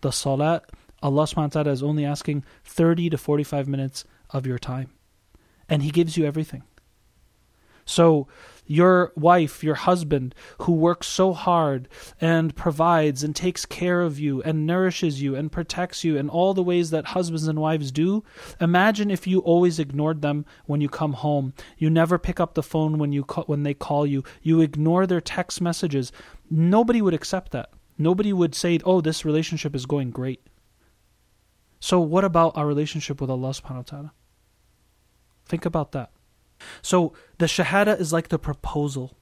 the 0.00 0.10
salat, 0.10 0.70
Allah 1.02 1.24
subhanahu 1.24 1.36
wa 1.36 1.62
ta'ala 1.62 1.70
is 1.70 1.82
only 1.82 2.04
asking 2.04 2.44
30 2.64 3.10
to 3.10 3.18
45 3.18 3.68
minutes 3.68 4.04
of 4.30 4.46
your 4.46 4.58
time. 4.58 4.90
And 5.68 5.82
He 5.82 5.90
gives 5.90 6.16
you 6.16 6.24
everything. 6.24 6.62
So, 7.84 8.26
your 8.66 9.12
wife, 9.14 9.62
your 9.62 9.74
husband, 9.74 10.34
who 10.62 10.72
works 10.72 11.06
so 11.06 11.34
hard 11.34 11.86
and 12.18 12.56
provides 12.56 13.22
and 13.22 13.36
takes 13.36 13.66
care 13.66 14.00
of 14.00 14.18
you 14.18 14.40
and 14.42 14.66
nourishes 14.66 15.20
you 15.20 15.36
and 15.36 15.52
protects 15.52 16.02
you 16.02 16.16
in 16.16 16.30
all 16.30 16.54
the 16.54 16.62
ways 16.62 16.88
that 16.88 17.08
husbands 17.08 17.46
and 17.46 17.58
wives 17.58 17.92
do, 17.92 18.24
imagine 18.58 19.10
if 19.10 19.26
you 19.26 19.40
always 19.40 19.78
ignored 19.78 20.22
them 20.22 20.46
when 20.64 20.80
you 20.80 20.88
come 20.88 21.12
home. 21.12 21.52
You 21.76 21.90
never 21.90 22.18
pick 22.18 22.40
up 22.40 22.54
the 22.54 22.62
phone 22.62 22.96
when 22.96 23.12
you 23.12 23.22
when 23.44 23.64
they 23.64 23.74
call 23.74 24.06
you. 24.06 24.24
You 24.40 24.62
ignore 24.62 25.06
their 25.06 25.20
text 25.20 25.60
messages. 25.60 26.10
Nobody 26.50 27.02
would 27.02 27.12
accept 27.12 27.52
that. 27.52 27.68
Nobody 27.96 28.32
would 28.32 28.54
say, 28.54 28.78
oh, 28.84 29.00
this 29.00 29.24
relationship 29.24 29.74
is 29.74 29.86
going 29.86 30.10
great. 30.10 30.40
So, 31.80 32.00
what 32.00 32.24
about 32.24 32.56
our 32.56 32.66
relationship 32.66 33.20
with 33.20 33.30
Allah 33.30 33.50
subhanahu 33.50 33.76
wa 33.76 33.82
ta'ala? 33.82 34.12
Think 35.46 35.66
about 35.66 35.92
that. 35.92 36.10
So, 36.82 37.12
the 37.38 37.46
shahada 37.46 38.00
is 38.00 38.12
like 38.12 38.28
the 38.28 38.38
proposal, 38.38 39.16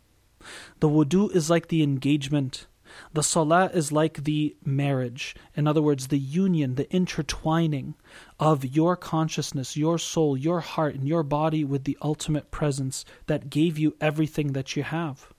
the 0.80 0.88
wudu 0.88 1.34
is 1.34 1.50
like 1.50 1.68
the 1.68 1.82
engagement, 1.82 2.66
the 3.12 3.22
salah 3.22 3.70
is 3.72 3.90
like 3.90 4.24
the 4.24 4.56
marriage. 4.64 5.34
In 5.56 5.66
other 5.66 5.82
words, 5.82 6.08
the 6.08 6.18
union, 6.18 6.74
the 6.74 6.90
intertwining 6.94 7.94
of 8.38 8.64
your 8.64 8.96
consciousness, 8.96 9.76
your 9.76 9.98
soul, 9.98 10.36
your 10.36 10.60
heart, 10.60 10.94
and 10.94 11.08
your 11.08 11.22
body 11.22 11.64
with 11.64 11.84
the 11.84 11.98
ultimate 12.02 12.50
presence 12.50 13.04
that 13.26 13.50
gave 13.50 13.78
you 13.78 13.96
everything 14.00 14.52
that 14.52 14.76
you 14.76 14.82
have. 14.82 15.31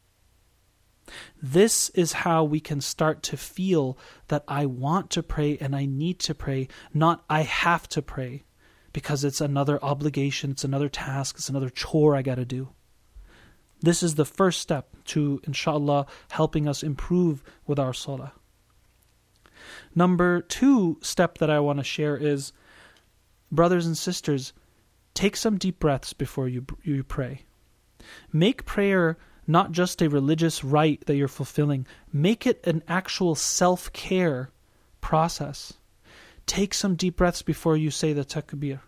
This 1.41 1.89
is 1.89 2.13
how 2.13 2.43
we 2.43 2.59
can 2.59 2.81
start 2.81 3.23
to 3.23 3.37
feel 3.37 3.97
that 4.29 4.43
I 4.47 4.65
want 4.65 5.09
to 5.11 5.23
pray 5.23 5.57
and 5.59 5.75
I 5.75 5.85
need 5.85 6.19
to 6.19 6.33
pray, 6.33 6.67
not 6.93 7.23
I 7.29 7.41
have 7.41 7.87
to 7.89 8.01
pray 8.01 8.43
because 8.93 9.23
it's 9.23 9.41
another 9.41 9.83
obligation, 9.83 10.51
it's 10.51 10.63
another 10.63 10.89
task, 10.89 11.35
it's 11.37 11.49
another 11.49 11.69
chore 11.69 12.15
I 12.15 12.21
got 12.21 12.35
to 12.35 12.45
do. 12.45 12.69
This 13.81 14.01
is 14.01 14.15
the 14.15 14.25
first 14.25 14.61
step 14.61 14.95
to, 15.05 15.41
inshallah, 15.43 16.05
helping 16.31 16.69
us 16.69 16.83
improve 16.83 17.43
with 17.67 17.79
our 17.79 17.93
salah. 17.93 18.33
Number 19.93 20.41
two 20.41 20.99
step 21.01 21.39
that 21.39 21.49
I 21.49 21.59
want 21.59 21.79
to 21.79 21.83
share 21.83 22.15
is 22.15 22.53
brothers 23.51 23.85
and 23.85 23.97
sisters, 23.97 24.53
take 25.13 25.35
some 25.35 25.57
deep 25.57 25.79
breaths 25.79 26.13
before 26.13 26.47
you, 26.47 26.65
you 26.83 27.03
pray. 27.03 27.43
Make 28.31 28.65
prayer 28.65 29.17
not 29.47 29.71
just 29.71 30.01
a 30.01 30.10
religious 30.10 30.63
rite 30.63 31.06
that 31.06 31.15
you're 31.15 31.27
fulfilling. 31.27 31.88
Make 32.12 32.45
it 32.45 32.65
an 32.65 32.84
actual 32.88 33.36
self 33.36 33.91
care 33.93 34.49
process. 35.01 35.73
Take 36.45 36.73
some 36.73 36.95
deep 36.95 37.17
breaths 37.17 37.41
before 37.41 37.77
you 37.77 37.91
say 37.91 38.13
the 38.13 38.25
takbir. 38.25 38.79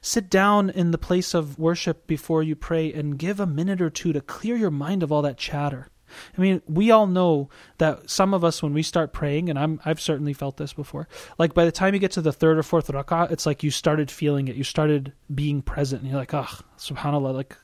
Sit 0.00 0.28
down 0.28 0.70
in 0.70 0.90
the 0.90 0.98
place 0.98 1.34
of 1.34 1.58
worship 1.58 2.06
before 2.06 2.42
you 2.42 2.56
pray 2.56 2.92
and 2.92 3.18
give 3.18 3.38
a 3.38 3.46
minute 3.46 3.80
or 3.80 3.90
two 3.90 4.12
to 4.12 4.20
clear 4.20 4.56
your 4.56 4.70
mind 4.70 5.02
of 5.02 5.12
all 5.12 5.22
that 5.22 5.38
chatter. 5.38 5.88
I 6.36 6.40
mean, 6.40 6.60
we 6.66 6.90
all 6.90 7.06
know 7.06 7.48
that 7.78 8.10
some 8.10 8.34
of 8.34 8.42
us, 8.42 8.62
when 8.62 8.74
we 8.74 8.82
start 8.82 9.12
praying, 9.12 9.48
and 9.48 9.58
I'm, 9.58 9.80
I've 9.84 10.00
certainly 10.00 10.32
felt 10.32 10.56
this 10.56 10.72
before, 10.72 11.06
like 11.38 11.54
by 11.54 11.64
the 11.64 11.72
time 11.72 11.94
you 11.94 12.00
get 12.00 12.12
to 12.12 12.20
the 12.20 12.32
third 12.32 12.58
or 12.58 12.64
fourth 12.64 12.88
rak'ah, 12.88 13.30
it's 13.30 13.46
like 13.46 13.62
you 13.62 13.70
started 13.70 14.10
feeling 14.10 14.48
it. 14.48 14.56
You 14.56 14.64
started 14.64 15.12
being 15.32 15.62
present, 15.62 16.02
and 16.02 16.10
you're 16.10 16.18
like, 16.18 16.34
oh, 16.34 16.48
subhanAllah, 16.78 17.32
like 17.34 17.56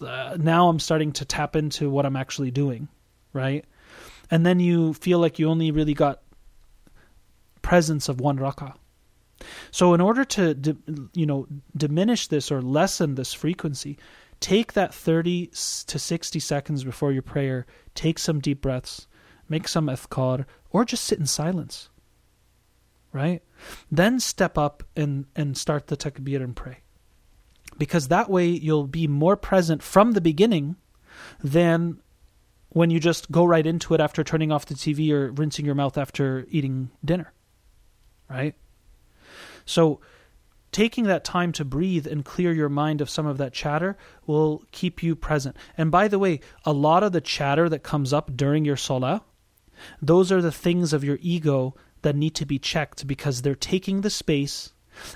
uh, 0.00 0.36
now 0.38 0.68
I'm 0.68 0.78
starting 0.78 1.12
to 1.12 1.24
tap 1.24 1.56
into 1.56 1.90
what 1.90 2.06
I'm 2.06 2.16
actually 2.16 2.50
doing, 2.50 2.88
right? 3.32 3.64
And 4.30 4.44
then 4.44 4.60
you 4.60 4.94
feel 4.94 5.18
like 5.18 5.38
you 5.38 5.48
only 5.48 5.70
really 5.70 5.94
got 5.94 6.22
presence 7.62 8.08
of 8.08 8.20
one 8.20 8.38
rak'ah. 8.38 8.74
So 9.70 9.94
in 9.94 10.00
order 10.00 10.24
to 10.24 10.76
you 11.14 11.26
know 11.26 11.46
diminish 11.76 12.28
this 12.28 12.50
or 12.50 12.60
lessen 12.60 13.14
this 13.14 13.32
frequency, 13.32 13.98
take 14.38 14.74
that 14.74 14.94
30 14.94 15.46
to 15.46 15.98
60 15.98 16.40
seconds 16.40 16.84
before 16.84 17.12
your 17.12 17.22
prayer, 17.22 17.66
take 17.94 18.18
some 18.18 18.40
deep 18.40 18.60
breaths, 18.60 19.06
make 19.48 19.66
some 19.66 19.86
adhkar 19.86 20.44
or 20.70 20.84
just 20.84 21.04
sit 21.04 21.18
in 21.18 21.26
silence. 21.26 21.88
Right? 23.12 23.42
Then 23.90 24.20
step 24.20 24.56
up 24.58 24.82
and 24.94 25.26
and 25.34 25.56
start 25.56 25.88
the 25.88 25.96
takbir 25.96 26.42
and 26.42 26.54
pray 26.54 26.78
because 27.80 28.08
that 28.08 28.28
way 28.28 28.46
you'll 28.46 28.86
be 28.86 29.08
more 29.08 29.36
present 29.36 29.82
from 29.82 30.12
the 30.12 30.20
beginning 30.20 30.76
than 31.42 31.98
when 32.68 32.90
you 32.90 33.00
just 33.00 33.32
go 33.32 33.42
right 33.42 33.66
into 33.66 33.94
it 33.94 34.00
after 34.00 34.22
turning 34.22 34.52
off 34.52 34.66
the 34.66 34.74
TV 34.74 35.10
or 35.10 35.32
rinsing 35.32 35.64
your 35.64 35.74
mouth 35.74 35.96
after 35.96 36.46
eating 36.50 36.90
dinner. 37.02 37.32
Right? 38.28 38.54
So 39.64 39.98
taking 40.72 41.04
that 41.04 41.24
time 41.24 41.52
to 41.52 41.64
breathe 41.64 42.06
and 42.06 42.22
clear 42.22 42.52
your 42.52 42.68
mind 42.68 43.00
of 43.00 43.08
some 43.08 43.26
of 43.26 43.38
that 43.38 43.54
chatter 43.54 43.96
will 44.26 44.62
keep 44.72 45.02
you 45.02 45.16
present. 45.16 45.56
And 45.78 45.90
by 45.90 46.06
the 46.06 46.18
way, 46.18 46.40
a 46.66 46.74
lot 46.74 47.02
of 47.02 47.12
the 47.12 47.22
chatter 47.22 47.66
that 47.70 47.82
comes 47.82 48.12
up 48.12 48.36
during 48.36 48.66
your 48.66 48.76
salah, 48.76 49.24
those 50.02 50.30
are 50.30 50.42
the 50.42 50.52
things 50.52 50.92
of 50.92 51.02
your 51.02 51.18
ego 51.22 51.74
that 52.02 52.14
need 52.14 52.34
to 52.34 52.44
be 52.44 52.58
checked 52.58 53.06
because 53.06 53.40
they're 53.40 53.54
taking 53.54 54.02
the 54.02 54.10
space 54.10 54.74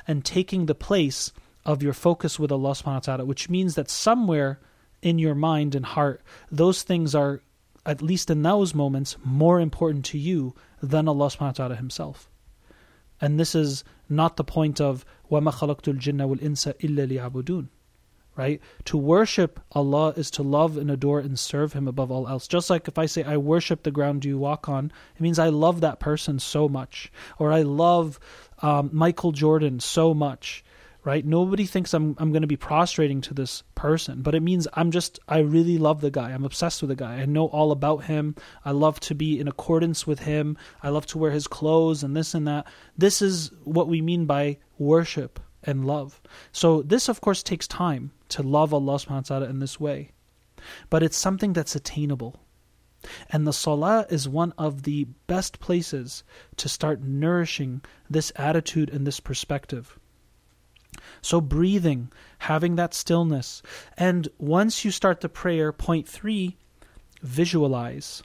and 0.08 0.24
taking 0.24 0.64
the 0.64 0.74
place 0.74 1.30
of 1.65 1.83
your 1.83 1.93
focus 1.93 2.39
with 2.39 2.51
Allah 2.51 2.71
subhanahu 2.71 2.93
wa 2.93 2.99
ta'ala, 2.99 3.25
which 3.25 3.49
means 3.49 3.75
that 3.75 3.89
somewhere 3.89 4.59
in 5.01 5.19
your 5.19 5.35
mind 5.35 5.75
and 5.75 5.85
heart, 5.85 6.21
those 6.51 6.83
things 6.83 7.13
are, 7.15 7.41
at 7.85 8.01
least 8.01 8.29
in 8.29 8.41
those 8.41 8.73
moments, 8.73 9.17
more 9.23 9.59
important 9.59 10.05
to 10.05 10.17
you 10.17 10.55
than 10.81 11.07
Allah 11.07 11.27
subhanahu 11.27 11.39
wa 11.41 11.51
ta'ala 11.51 11.75
Himself. 11.75 12.29
And 13.21 13.39
this 13.39 13.53
is 13.53 13.83
not 14.07 14.37
the 14.37 14.43
point 14.43 14.79
of 14.79 15.05
وَمَا 15.29 15.53
خَلَقْتُ 15.53 15.93
الْجِنَّ 15.93 16.21
وَالْإِنسَ 16.21 16.75
إِلَّا 16.79 17.07
لِيَعْبُدُونَ 17.07 17.67
right? 18.39 18.61
To 18.85 18.97
worship 18.97 19.59
Allah 19.73 20.13
is 20.15 20.31
to 20.31 20.43
love 20.43 20.77
and 20.77 20.89
adore 20.89 21.19
and 21.19 21.37
serve 21.37 21.73
Him 21.73 21.89
above 21.89 22.09
all 22.09 22.25
else. 22.29 22.47
Just 22.47 22.69
like 22.69 22.87
if 22.87 22.97
I 22.97 23.05
say, 23.05 23.21
I 23.21 23.35
worship 23.35 23.83
the 23.83 23.91
ground 23.91 24.23
you 24.23 24.37
walk 24.37 24.69
on, 24.69 24.93
it 25.15 25.21
means 25.21 25.39
I 25.39 25.49
love 25.49 25.81
that 25.81 25.99
person 25.99 26.39
so 26.39 26.69
much. 26.69 27.11
Or 27.37 27.51
I 27.51 27.63
love 27.63 28.17
um, 28.61 28.91
Michael 28.93 29.33
Jordan 29.33 29.81
so 29.81 30.13
much, 30.13 30.62
right? 31.04 31.24
Nobody 31.24 31.66
thinks 31.66 31.92
I'm 31.92 32.16
I'm 32.18 32.32
going 32.32 32.42
to 32.42 32.48
be 32.48 32.56
prostrating 32.56 33.20
to 33.22 33.34
this 33.34 33.62
person, 33.74 34.22
but 34.22 34.34
it 34.34 34.40
means 34.40 34.66
I'm 34.72 34.90
just 34.90 35.20
I 35.28 35.38
really 35.38 35.78
love 35.78 36.00
the 36.00 36.10
guy. 36.10 36.30
I'm 36.30 36.44
obsessed 36.44 36.82
with 36.82 36.88
the 36.88 36.96
guy. 36.96 37.16
I 37.16 37.26
know 37.26 37.46
all 37.46 37.72
about 37.72 38.04
him. 38.04 38.34
I 38.64 38.70
love 38.72 39.00
to 39.00 39.14
be 39.14 39.38
in 39.38 39.46
accordance 39.46 40.06
with 40.06 40.20
him. 40.20 40.56
I 40.82 40.88
love 40.88 41.06
to 41.06 41.18
wear 41.18 41.30
his 41.30 41.46
clothes 41.46 42.02
and 42.02 42.16
this 42.16 42.34
and 42.34 42.48
that. 42.48 42.66
This 42.96 43.20
is 43.20 43.50
what 43.64 43.88
we 43.88 44.00
mean 44.00 44.24
by 44.24 44.58
worship 44.78 45.38
and 45.62 45.86
love. 45.86 46.20
So 46.52 46.82
this 46.82 47.08
of 47.08 47.20
course 47.20 47.42
takes 47.42 47.68
time 47.68 48.12
to 48.30 48.42
love 48.42 48.72
Allah 48.72 48.96
subhanahu 48.96 49.30
wa 49.30 49.38
ta'ala 49.38 49.48
in 49.48 49.58
this 49.58 49.78
way. 49.78 50.12
But 50.88 51.02
it's 51.02 51.18
something 51.18 51.52
that's 51.52 51.76
attainable. 51.76 52.40
And 53.28 53.46
the 53.46 53.52
salah 53.52 54.06
is 54.08 54.26
one 54.26 54.54
of 54.56 54.84
the 54.84 55.04
best 55.26 55.60
places 55.60 56.24
to 56.56 56.70
start 56.70 57.02
nourishing 57.02 57.82
this 58.08 58.32
attitude 58.36 58.88
and 58.88 59.06
this 59.06 59.20
perspective. 59.20 59.98
So, 61.22 61.40
breathing, 61.40 62.10
having 62.38 62.76
that 62.76 62.94
stillness. 62.94 63.62
And 63.96 64.28
once 64.38 64.84
you 64.84 64.90
start 64.90 65.20
the 65.20 65.28
prayer, 65.28 65.72
point 65.72 66.08
three, 66.08 66.56
visualize. 67.22 68.22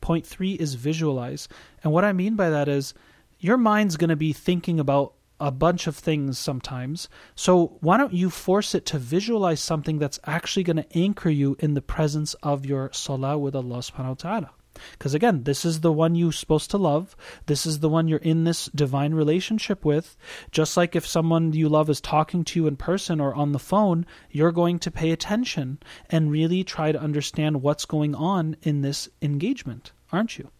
Point 0.00 0.26
three 0.26 0.52
is 0.54 0.74
visualize. 0.74 1.48
And 1.82 1.92
what 1.92 2.04
I 2.04 2.12
mean 2.12 2.36
by 2.36 2.50
that 2.50 2.68
is 2.68 2.94
your 3.38 3.56
mind's 3.56 3.96
going 3.96 4.10
to 4.10 4.16
be 4.16 4.32
thinking 4.32 4.80
about 4.80 5.14
a 5.38 5.50
bunch 5.50 5.86
of 5.86 5.96
things 5.96 6.38
sometimes. 6.38 7.08
So, 7.34 7.78
why 7.80 7.96
don't 7.96 8.12
you 8.12 8.30
force 8.30 8.74
it 8.74 8.86
to 8.86 8.98
visualize 8.98 9.60
something 9.60 9.98
that's 9.98 10.18
actually 10.24 10.62
going 10.62 10.76
to 10.78 10.98
anchor 10.98 11.30
you 11.30 11.56
in 11.58 11.74
the 11.74 11.82
presence 11.82 12.34
of 12.42 12.64
your 12.64 12.90
salah 12.92 13.38
with 13.38 13.54
Allah 13.54 13.78
subhanahu 13.78 14.08
wa 14.08 14.14
ta'ala? 14.14 14.50
Because 14.92 15.14
again, 15.14 15.44
this 15.44 15.64
is 15.64 15.80
the 15.80 15.92
one 15.92 16.14
you're 16.14 16.32
supposed 16.32 16.70
to 16.70 16.78
love. 16.78 17.16
This 17.46 17.66
is 17.66 17.80
the 17.80 17.88
one 17.88 18.08
you're 18.08 18.18
in 18.18 18.44
this 18.44 18.66
divine 18.74 19.14
relationship 19.14 19.84
with. 19.84 20.16
Just 20.50 20.76
like 20.76 20.96
if 20.96 21.06
someone 21.06 21.52
you 21.52 21.68
love 21.68 21.90
is 21.90 22.00
talking 22.00 22.44
to 22.44 22.60
you 22.60 22.66
in 22.66 22.76
person 22.76 23.20
or 23.20 23.34
on 23.34 23.52
the 23.52 23.58
phone, 23.58 24.06
you're 24.30 24.52
going 24.52 24.78
to 24.80 24.90
pay 24.90 25.10
attention 25.10 25.78
and 26.10 26.30
really 26.30 26.64
try 26.64 26.92
to 26.92 27.00
understand 27.00 27.62
what's 27.62 27.84
going 27.84 28.14
on 28.14 28.56
in 28.62 28.80
this 28.82 29.08
engagement, 29.22 29.92
aren't 30.12 30.38
you? 30.38 30.50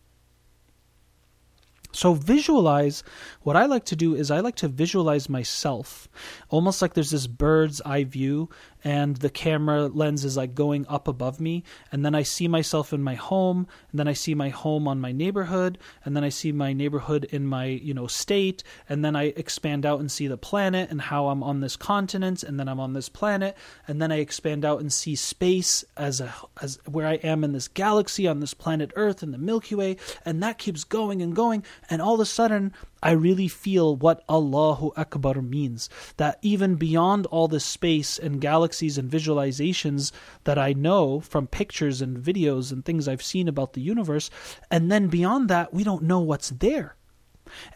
So 1.97 2.13
visualize 2.13 3.03
what 3.41 3.57
I 3.57 3.65
like 3.65 3.87
to 3.87 3.97
do 3.97 4.15
is 4.15 4.31
I 4.31 4.41
like 4.41 4.57
to 4.57 4.69
visualize 4.69 5.31
myself 5.31 6.09
almost 6.51 6.83
like 6.83 6.93
there's 6.93 7.11
this 7.11 7.27
bird's 7.27 7.81
eye 7.81 8.05
view 8.05 8.51
and 8.87 9.17
the 9.17 9.29
camera 9.29 9.89
lens 9.89 10.25
is 10.25 10.37
like 10.37 10.55
going 10.55 10.87
up 10.87 11.09
above 11.09 11.41
me 11.41 11.65
and 11.91 12.07
then 12.07 12.15
i 12.15 12.23
see 12.23 12.47
myself 12.47 12.93
in 12.93 13.03
my 13.03 13.17
home 13.17 13.67
and 13.91 13.99
then 13.99 14.07
i 14.07 14.13
see 14.13 14.33
my 14.33 14.49
home 14.49 14.87
on 14.87 15.01
my 15.01 15.11
neighborhood 15.11 15.77
and 16.05 16.17
then 16.17 16.23
i 16.23 16.29
see 16.29 16.53
my 16.53 16.73
neighborhood 16.73 17.25
in 17.25 17.45
my 17.45 17.65
you 17.65 17.93
know 17.93 18.07
state 18.07 18.63
and 18.89 19.05
then 19.05 19.17
i 19.17 19.25
expand 19.25 19.85
out 19.85 19.99
and 19.99 20.13
see 20.13 20.29
the 20.29 20.37
planet 20.37 20.89
and 20.89 21.01
how 21.01 21.27
i'm 21.27 21.43
on 21.43 21.61
this 21.61 21.75
continent 21.75 22.45
and 22.45 22.61
then 22.61 22.69
i'm 22.69 22.79
on 22.79 22.93
this 22.93 23.09
planet 23.09 23.57
and 23.89 24.01
then 24.01 24.13
i 24.13 24.19
expand 24.21 24.65
out 24.65 24.79
and 24.79 24.93
see 24.93 25.17
space 25.17 25.85
as 25.97 26.21
a 26.21 26.33
as 26.63 26.79
where 26.87 27.09
i 27.09 27.15
am 27.15 27.43
in 27.43 27.51
this 27.51 27.67
galaxy 27.67 28.29
on 28.29 28.39
this 28.39 28.55
planet 28.55 28.93
earth 28.95 29.21
and 29.21 29.35
the 29.35 29.39
milky 29.39 29.75
way 29.75 29.97
and 30.25 30.41
that 30.41 30.59
keeps 30.59 30.85
going 30.85 31.21
and 31.21 31.35
going 31.35 31.65
and 31.91 32.01
all 32.01 32.15
of 32.15 32.21
a 32.21 32.25
sudden 32.25 32.73
I 33.07 33.13
really 33.13 33.47
feel 33.47 33.95
what 33.95 34.25
Allahu 34.29 34.91
Akbar 34.97 35.41
means. 35.41 35.89
That 36.17 36.41
even 36.43 36.75
beyond 36.75 37.27
all 37.27 37.47
the 37.47 37.61
space 37.61 38.19
and 38.19 38.41
galaxies 38.41 38.99
and 38.99 39.09
visualizations 39.09 40.11
that 40.43 40.59
I 40.59 40.73
know 40.73 41.21
from 41.21 41.47
pictures 41.47 42.03
and 42.03 42.19
videos 42.19 42.73
and 42.73 42.85
things 42.85 43.07
I've 43.07 43.23
seen 43.23 43.47
about 43.47 43.75
the 43.75 43.81
universe, 43.81 44.29
and 44.73 44.91
then 44.91 45.07
beyond 45.07 45.49
that, 45.51 45.73
we 45.73 45.85
don't 45.85 46.03
know 46.03 46.19
what's 46.19 46.51
there. 46.51 46.97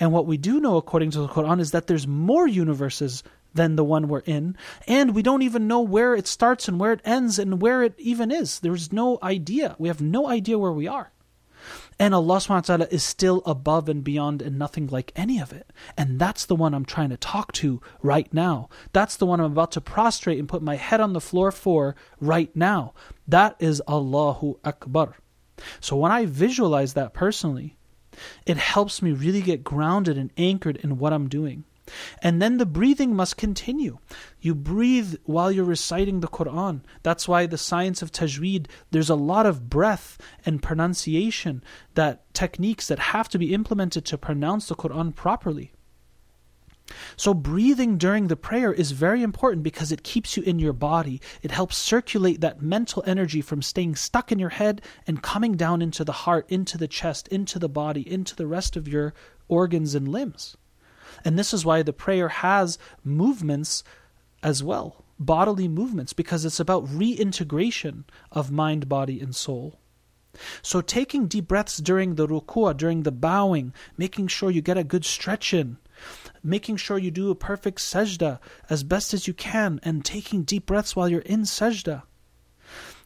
And 0.01 0.11
what 0.11 0.27
we 0.27 0.37
do 0.37 0.59
know, 0.59 0.77
according 0.77 1.13
to 1.13 1.21
the 1.21 1.29
Quran, 1.29 1.61
is 1.61 1.71
that 1.71 1.87
there's 1.87 2.09
more 2.09 2.49
universes 2.49 3.23
than 3.55 3.77
the 3.77 3.85
one 3.85 4.09
we're 4.09 4.27
in, 4.27 4.57
and 4.89 5.15
we 5.15 5.23
don't 5.23 5.43
even 5.43 5.69
know 5.69 5.81
where 5.81 6.17
it 6.17 6.27
starts 6.27 6.67
and 6.67 6.81
where 6.81 6.93
it 6.93 7.03
ends 7.05 7.39
and 7.39 7.63
where 7.63 7.85
it 7.85 7.95
even 7.99 8.33
is. 8.33 8.59
There's 8.59 8.93
no 8.93 9.17
idea. 9.23 9.77
We 9.79 9.87
have 9.87 10.01
no 10.01 10.27
idea 10.27 10.59
where 10.59 10.73
we 10.73 10.89
are. 10.89 11.13
And 11.99 12.15
Allah 12.15 12.37
subhanahu 12.37 12.49
wa 12.49 12.61
ta'ala 12.61 12.89
is 12.91 13.05
still 13.05 13.43
above 13.45 13.89
and 13.89 14.03
beyond 14.03 14.41
and 14.41 14.59
nothing 14.59 14.87
like 14.87 15.13
any 15.15 15.39
of 15.39 15.53
it. 15.53 15.73
And 15.97 16.19
that's 16.19 16.47
the 16.47 16.57
one 16.57 16.75
I'm 16.75 16.85
trying 16.85 17.11
to 17.11 17.17
talk 17.17 17.53
to 17.55 17.81
right 18.03 18.33
now. 18.33 18.69
That's 18.93 19.17
the 19.17 19.27
one 19.27 19.41
I'm 19.41 19.53
about 19.53 19.73
to 19.73 19.81
prostrate 19.81 20.39
and 20.39 20.49
put 20.49 20.63
my 20.63 20.77
head 20.77 21.01
on 21.01 21.13
the 21.13 21.21
floor 21.21 21.51
for 21.53 21.95
right 22.21 22.55
now. 22.57 22.95
That 23.29 23.57
is 23.59 23.83
Allahu 23.89 24.59
Akbar. 24.65 25.17
So 25.81 25.97
when 25.97 26.13
I 26.13 26.27
visualize 26.27 26.95
that 26.95 27.13
personally, 27.13 27.77
it 28.47 28.57
helps 28.57 29.03
me 29.03 29.13
really 29.13 29.43
get 29.43 29.65
grounded 29.65 30.19
and 30.19 30.31
anchored 30.37 30.77
in 30.79 30.99
what 30.99 31.13
I'm 31.13 31.29
doing. 31.29 31.65
And 32.23 32.41
then 32.41 32.59
the 32.59 32.67
breathing 32.67 33.15
must 33.15 33.37
continue. 33.37 33.99
You 34.41 34.55
breathe 34.55 35.15
while 35.25 35.51
you're 35.51 35.65
reciting 35.65 36.21
the 36.21 36.29
Quran. 36.29 36.83
That's 37.03 37.29
why 37.29 37.47
the 37.47 37.59
science 37.59 38.03
of 38.03 38.13
tajweed, 38.13 38.67
there's 38.91 39.11
a 39.11 39.15
lot 39.15 39.47
of 39.47 39.69
breath 39.69 40.19
and 40.45 40.63
pronunciation, 40.63 41.63
that 41.95 42.33
techniques 42.35 42.87
that 42.89 42.99
have 42.99 43.29
to 43.31 43.39
be 43.39 43.55
implemented 43.55 44.05
to 44.07 44.19
pronounce 44.19 44.69
the 44.69 44.77
Quran 44.77 45.15
properly. 45.15 45.73
So, 47.17 47.35
breathing 47.35 47.99
during 47.99 48.27
the 48.27 48.37
prayer 48.37 48.73
is 48.73 48.91
very 48.91 49.23
important 49.23 49.63
because 49.63 49.93
it 49.93 50.03
keeps 50.03 50.37
you 50.37 50.43
in 50.43 50.59
your 50.59 50.73
body. 50.73 51.21
It 51.43 51.53
helps 51.53 51.77
circulate 51.77 52.41
that 52.41 52.63
mental 52.63 53.05
energy 53.07 53.41
from 53.41 53.63
staying 53.63 53.97
stuck 53.97 54.33
in 54.33 54.39
your 54.39 54.49
head 54.49 54.83
and 55.07 55.23
coming 55.23 55.57
down 55.57 55.83
into 55.83 56.05
the 56.05 56.13
heart, 56.13 56.47
into 56.49 56.77
the 56.77 56.89
chest, 56.89 57.29
into 57.29 57.59
the 57.59 57.69
body, 57.69 58.11
into 58.11 58.35
the 58.35 58.47
rest 58.47 58.77
of 58.77 58.89
your 58.89 59.15
organs 59.49 59.95
and 59.95 60.09
limbs. 60.09 60.57
And 61.25 61.39
this 61.39 61.53
is 61.53 61.65
why 61.65 61.83
the 61.83 61.93
prayer 61.93 62.29
has 62.29 62.79
movements 63.05 63.83
as 64.43 64.63
well, 64.63 65.05
bodily 65.19 65.69
movements, 65.69 66.13
because 66.13 66.45
it's 66.45 66.61
about 66.61 66.89
reintegration 66.89 68.05
of 68.33 68.51
mind, 68.51 68.89
body, 68.89 69.21
and 69.21 69.35
soul. 69.35 69.79
So 70.63 70.81
taking 70.81 71.27
deep 71.27 71.49
breaths 71.49 71.79
during 71.79 72.15
the 72.15 72.27
ruku'ah, 72.27 72.77
during 72.77 73.03
the 73.03 73.13
bowing, 73.13 73.75
making 73.97 74.29
sure 74.29 74.51
you 74.51 74.63
get 74.63 74.79
a 74.79 74.85
good 74.85 75.05
stretch 75.05 75.53
in, 75.53 75.79
making 76.43 76.77
sure 76.77 76.99
you 76.99 77.11
do 77.11 77.31
a 77.31 77.35
perfect 77.35 77.79
sajda 77.79 78.39
as 78.69 78.85
best 78.85 79.13
as 79.13 79.27
you 79.27 79.35
can, 79.35 79.81
and 79.83 80.05
taking 80.05 80.45
deep 80.45 80.67
breaths 80.67 80.95
while 80.95 81.09
you're 81.09 81.21
in 81.21 81.43
sajda. 81.43 82.03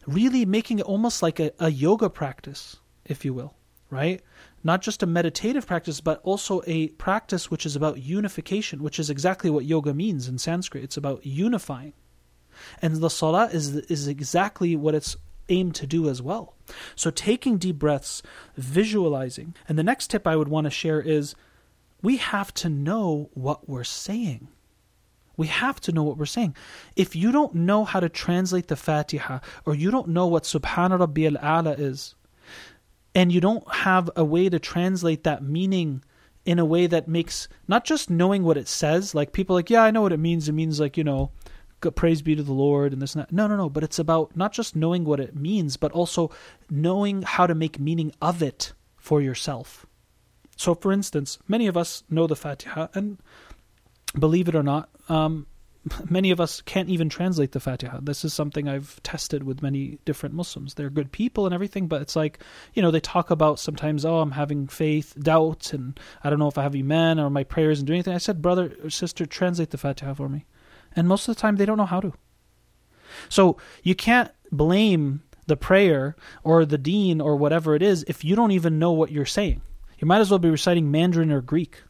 Really 0.06 0.44
making 0.44 0.80
it 0.80 0.84
almost 0.84 1.22
like 1.22 1.40
a, 1.40 1.52
a 1.58 1.70
yoga 1.70 2.10
practice, 2.10 2.76
if 3.06 3.24
you 3.24 3.32
will, 3.32 3.54
right? 3.88 4.20
Not 4.64 4.80
just 4.80 5.02
a 5.02 5.06
meditative 5.06 5.66
practice, 5.66 6.00
but 6.00 6.20
also 6.24 6.62
a 6.66 6.88
practice 6.88 7.50
which 7.50 7.66
is 7.66 7.76
about 7.76 8.02
unification, 8.02 8.82
which 8.82 8.98
is 8.98 9.10
exactly 9.10 9.50
what 9.50 9.66
yoga 9.66 9.92
means 9.92 10.26
in 10.26 10.38
Sanskrit. 10.38 10.82
It's 10.82 10.96
about 10.96 11.24
unifying. 11.24 11.92
And 12.80 12.96
the 12.96 13.10
salah 13.10 13.50
is, 13.52 13.76
is 13.76 14.08
exactly 14.08 14.74
what 14.74 14.94
it's 14.94 15.16
aimed 15.48 15.74
to 15.74 15.86
do 15.86 16.08
as 16.08 16.22
well. 16.22 16.54
So 16.96 17.10
taking 17.10 17.58
deep 17.58 17.78
breaths, 17.78 18.22
visualizing. 18.56 19.54
And 19.68 19.78
the 19.78 19.82
next 19.82 20.08
tip 20.08 20.26
I 20.26 20.36
would 20.36 20.48
want 20.48 20.64
to 20.64 20.70
share 20.70 21.00
is 21.00 21.34
we 22.00 22.16
have 22.16 22.54
to 22.54 22.68
know 22.68 23.28
what 23.34 23.68
we're 23.68 23.84
saying. 23.84 24.48
We 25.36 25.48
have 25.48 25.80
to 25.82 25.92
know 25.92 26.04
what 26.04 26.16
we're 26.16 26.26
saying. 26.26 26.54
If 26.96 27.16
you 27.16 27.32
don't 27.32 27.54
know 27.54 27.84
how 27.84 28.00
to 28.00 28.08
translate 28.08 28.68
the 28.68 28.76
Fatiha, 28.76 29.40
or 29.66 29.74
you 29.74 29.90
don't 29.90 30.08
know 30.08 30.26
what 30.26 30.44
Subhana 30.44 30.98
Rabbi 30.98 31.24
al 31.24 31.32
A'la 31.34 31.78
is, 31.78 32.14
and 33.14 33.32
you 33.32 33.40
don't 33.40 33.72
have 33.72 34.10
a 34.16 34.24
way 34.24 34.48
to 34.48 34.58
translate 34.58 35.24
that 35.24 35.42
meaning 35.42 36.02
in 36.44 36.58
a 36.58 36.64
way 36.64 36.86
that 36.86 37.08
makes 37.08 37.48
not 37.68 37.84
just 37.84 38.10
knowing 38.10 38.42
what 38.42 38.56
it 38.56 38.68
says 38.68 39.14
like 39.14 39.32
people 39.32 39.56
like 39.56 39.70
yeah 39.70 39.82
i 39.82 39.90
know 39.90 40.02
what 40.02 40.12
it 40.12 40.18
means. 40.18 40.48
It 40.48 40.52
means 40.52 40.80
like 40.80 40.96
you 40.96 41.04
know 41.04 41.30
praise 41.96 42.22
be 42.22 42.34
to 42.34 42.42
the 42.42 42.52
lord 42.52 42.94
and 42.94 43.02
this 43.02 43.14
and 43.14 43.22
that. 43.22 43.32
No 43.32 43.46
no 43.46 43.56
no. 43.56 43.68
But 43.68 43.84
it's 43.84 43.98
about 43.98 44.34
not 44.34 44.52
just 44.52 44.74
knowing 44.74 45.04
what 45.04 45.20
it 45.20 45.36
means 45.36 45.76
but 45.76 45.92
also 45.92 46.30
knowing 46.70 47.22
how 47.22 47.46
to 47.46 47.54
make 47.54 47.78
meaning 47.78 48.12
of 48.22 48.42
it 48.42 48.72
for 48.96 49.20
yourself. 49.20 49.84
So 50.56 50.74
for 50.74 50.92
instance 50.92 51.38
many 51.46 51.66
of 51.66 51.76
us 51.76 52.02
know 52.08 52.26
the 52.26 52.36
fatiha 52.36 52.88
and 52.94 53.18
believe 54.18 54.48
it 54.48 54.54
or 54.54 54.62
not, 54.62 54.88
um, 55.08 55.46
many 56.08 56.30
of 56.30 56.40
us 56.40 56.60
can't 56.62 56.88
even 56.88 57.08
translate 57.08 57.52
the 57.52 57.60
Fatiha. 57.60 58.00
This 58.02 58.24
is 58.24 58.32
something 58.32 58.68
I've 58.68 59.02
tested 59.02 59.42
with 59.42 59.62
many 59.62 59.98
different 60.04 60.34
Muslims. 60.34 60.74
They're 60.74 60.90
good 60.90 61.12
people 61.12 61.44
and 61.46 61.54
everything, 61.54 61.88
but 61.88 62.00
it's 62.00 62.16
like, 62.16 62.38
you 62.72 62.82
know, 62.82 62.90
they 62.90 63.00
talk 63.00 63.30
about 63.30 63.58
sometimes, 63.58 64.04
oh, 64.04 64.20
I'm 64.20 64.32
having 64.32 64.66
faith, 64.66 65.14
doubt, 65.18 65.72
and 65.72 65.98
I 66.22 66.30
don't 66.30 66.38
know 66.38 66.48
if 66.48 66.58
I 66.58 66.62
have 66.62 66.74
Iman 66.74 67.18
or 67.18 67.30
my 67.30 67.44
prayers 67.44 67.78
and 67.78 67.86
do 67.86 67.92
anything. 67.92 68.14
I 68.14 68.18
said, 68.18 68.42
brother 68.42 68.74
or 68.82 68.90
sister, 68.90 69.26
translate 69.26 69.70
the 69.70 69.78
Fatiha 69.78 70.14
for 70.14 70.28
me. 70.28 70.46
And 70.96 71.08
most 71.08 71.28
of 71.28 71.34
the 71.34 71.40
time, 71.40 71.56
they 71.56 71.66
don't 71.66 71.78
know 71.78 71.84
how 71.84 72.00
to. 72.00 72.12
So 73.28 73.58
you 73.82 73.94
can't 73.94 74.30
blame 74.50 75.22
the 75.46 75.56
prayer 75.56 76.16
or 76.42 76.64
the 76.64 76.78
deen 76.78 77.20
or 77.20 77.36
whatever 77.36 77.74
it 77.74 77.82
is 77.82 78.04
if 78.08 78.24
you 78.24 78.34
don't 78.34 78.52
even 78.52 78.78
know 78.78 78.92
what 78.92 79.12
you're 79.12 79.26
saying. 79.26 79.60
You 79.98 80.06
might 80.06 80.20
as 80.20 80.30
well 80.30 80.38
be 80.38 80.50
reciting 80.50 80.90
Mandarin 80.90 81.30
or 81.30 81.40
Greek 81.40 81.82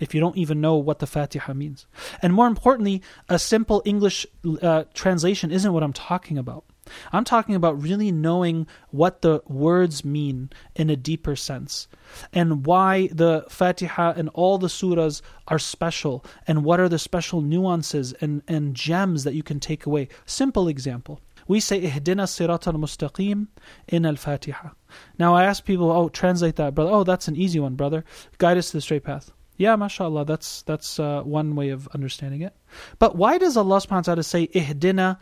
if 0.00 0.14
you 0.14 0.20
don't 0.20 0.36
even 0.36 0.60
know 0.60 0.76
what 0.76 0.98
the 0.98 1.06
Fatiha 1.06 1.52
means. 1.54 1.86
And 2.22 2.32
more 2.32 2.46
importantly, 2.46 3.02
a 3.28 3.38
simple 3.38 3.82
English 3.84 4.26
uh, 4.62 4.84
translation 4.94 5.50
isn't 5.50 5.72
what 5.72 5.82
I'm 5.82 5.92
talking 5.92 6.38
about. 6.38 6.64
I'm 7.12 7.24
talking 7.24 7.54
about 7.54 7.82
really 7.82 8.10
knowing 8.10 8.66
what 8.90 9.22
the 9.22 9.42
words 9.46 10.04
mean 10.04 10.50
in 10.74 10.90
a 10.90 10.96
deeper 10.96 11.36
sense 11.36 11.88
and 12.32 12.64
why 12.64 13.08
the 13.12 13.44
Fatiha 13.48 14.14
and 14.16 14.28
all 14.30 14.58
the 14.58 14.68
surahs 14.68 15.20
are 15.48 15.58
special 15.58 16.24
and 16.46 16.64
what 16.64 16.80
are 16.80 16.88
the 16.88 16.98
special 16.98 17.40
nuances 17.40 18.12
and, 18.20 18.42
and 18.48 18.74
gems 18.74 19.24
that 19.24 19.34
you 19.34 19.42
can 19.42 19.60
take 19.60 19.86
away. 19.86 20.08
Simple 20.26 20.68
example. 20.68 21.20
We 21.46 21.60
say 21.60 21.80
Ihdina 21.80 22.26
Sirat 22.26 22.66
al 22.66 22.74
Mustaqim 22.74 23.48
in 23.88 24.04
Al 24.04 24.16
Fatiha. 24.16 24.70
Now 25.18 25.34
I 25.34 25.44
ask 25.44 25.64
people, 25.64 25.90
oh, 25.90 26.10
translate 26.10 26.56
that, 26.56 26.74
brother. 26.74 26.90
Oh, 26.90 27.04
that's 27.04 27.28
an 27.28 27.36
easy 27.36 27.58
one, 27.58 27.74
brother. 27.74 28.04
Guide 28.36 28.58
us 28.58 28.70
to 28.70 28.76
the 28.76 28.80
straight 28.82 29.04
path. 29.04 29.32
Yeah, 29.58 29.74
mashallah, 29.74 30.24
that's 30.24 30.62
that's 30.62 31.00
uh, 31.00 31.22
one 31.22 31.56
way 31.56 31.70
of 31.70 31.88
understanding 31.88 32.42
it. 32.42 32.54
But 33.00 33.16
why 33.16 33.38
does 33.38 33.56
Allah 33.56 33.78
subhanahu 33.78 33.90
wa 33.90 34.00
ta'ala 34.02 34.22
say 34.22 34.46
ihdina 34.46 35.18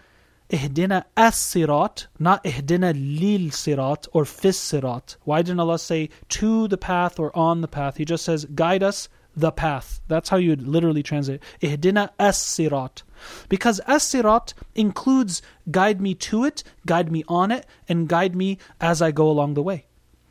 ihdina 0.51 1.05
as-sirat, 1.17 2.07
not 2.19 2.45
ihdina 2.45 2.93
lil 2.95 3.51
sirat 3.51 4.07
or 4.13 4.27
fis 4.27 4.59
sirat? 4.59 5.17
Why 5.25 5.41
didn't 5.41 5.61
Allah 5.61 5.79
say 5.79 6.11
to 6.29 6.69
the 6.69 6.77
path 6.77 7.19
or 7.19 7.35
on 7.35 7.63
the 7.63 7.69
path? 7.69 7.97
He 7.97 8.05
just 8.05 8.27
says 8.27 8.45
guide 8.45 8.83
us 8.83 9.09
the 9.35 9.53
path. 9.53 10.03
That's 10.07 10.29
how 10.29 10.37
you 10.37 10.51
would 10.51 10.69
literally 10.69 11.03
translate 11.03 11.43
ihdina 11.63 12.11
as-sirat. 12.19 13.05
Because 13.49 13.81
as-sirat 13.87 14.53
includes 14.75 15.41
guide 15.71 15.99
me 15.99 16.15
to 16.15 16.45
it, 16.45 16.63
guide 16.85 17.11
me 17.11 17.25
on 17.27 17.51
it, 17.51 17.65
and 17.89 18.07
guide 18.07 18.37
me 18.37 18.59
as 18.83 19.01
I 19.01 19.13
go 19.13 19.31
along 19.31 19.55
the 19.55 19.63
way. 19.63 19.87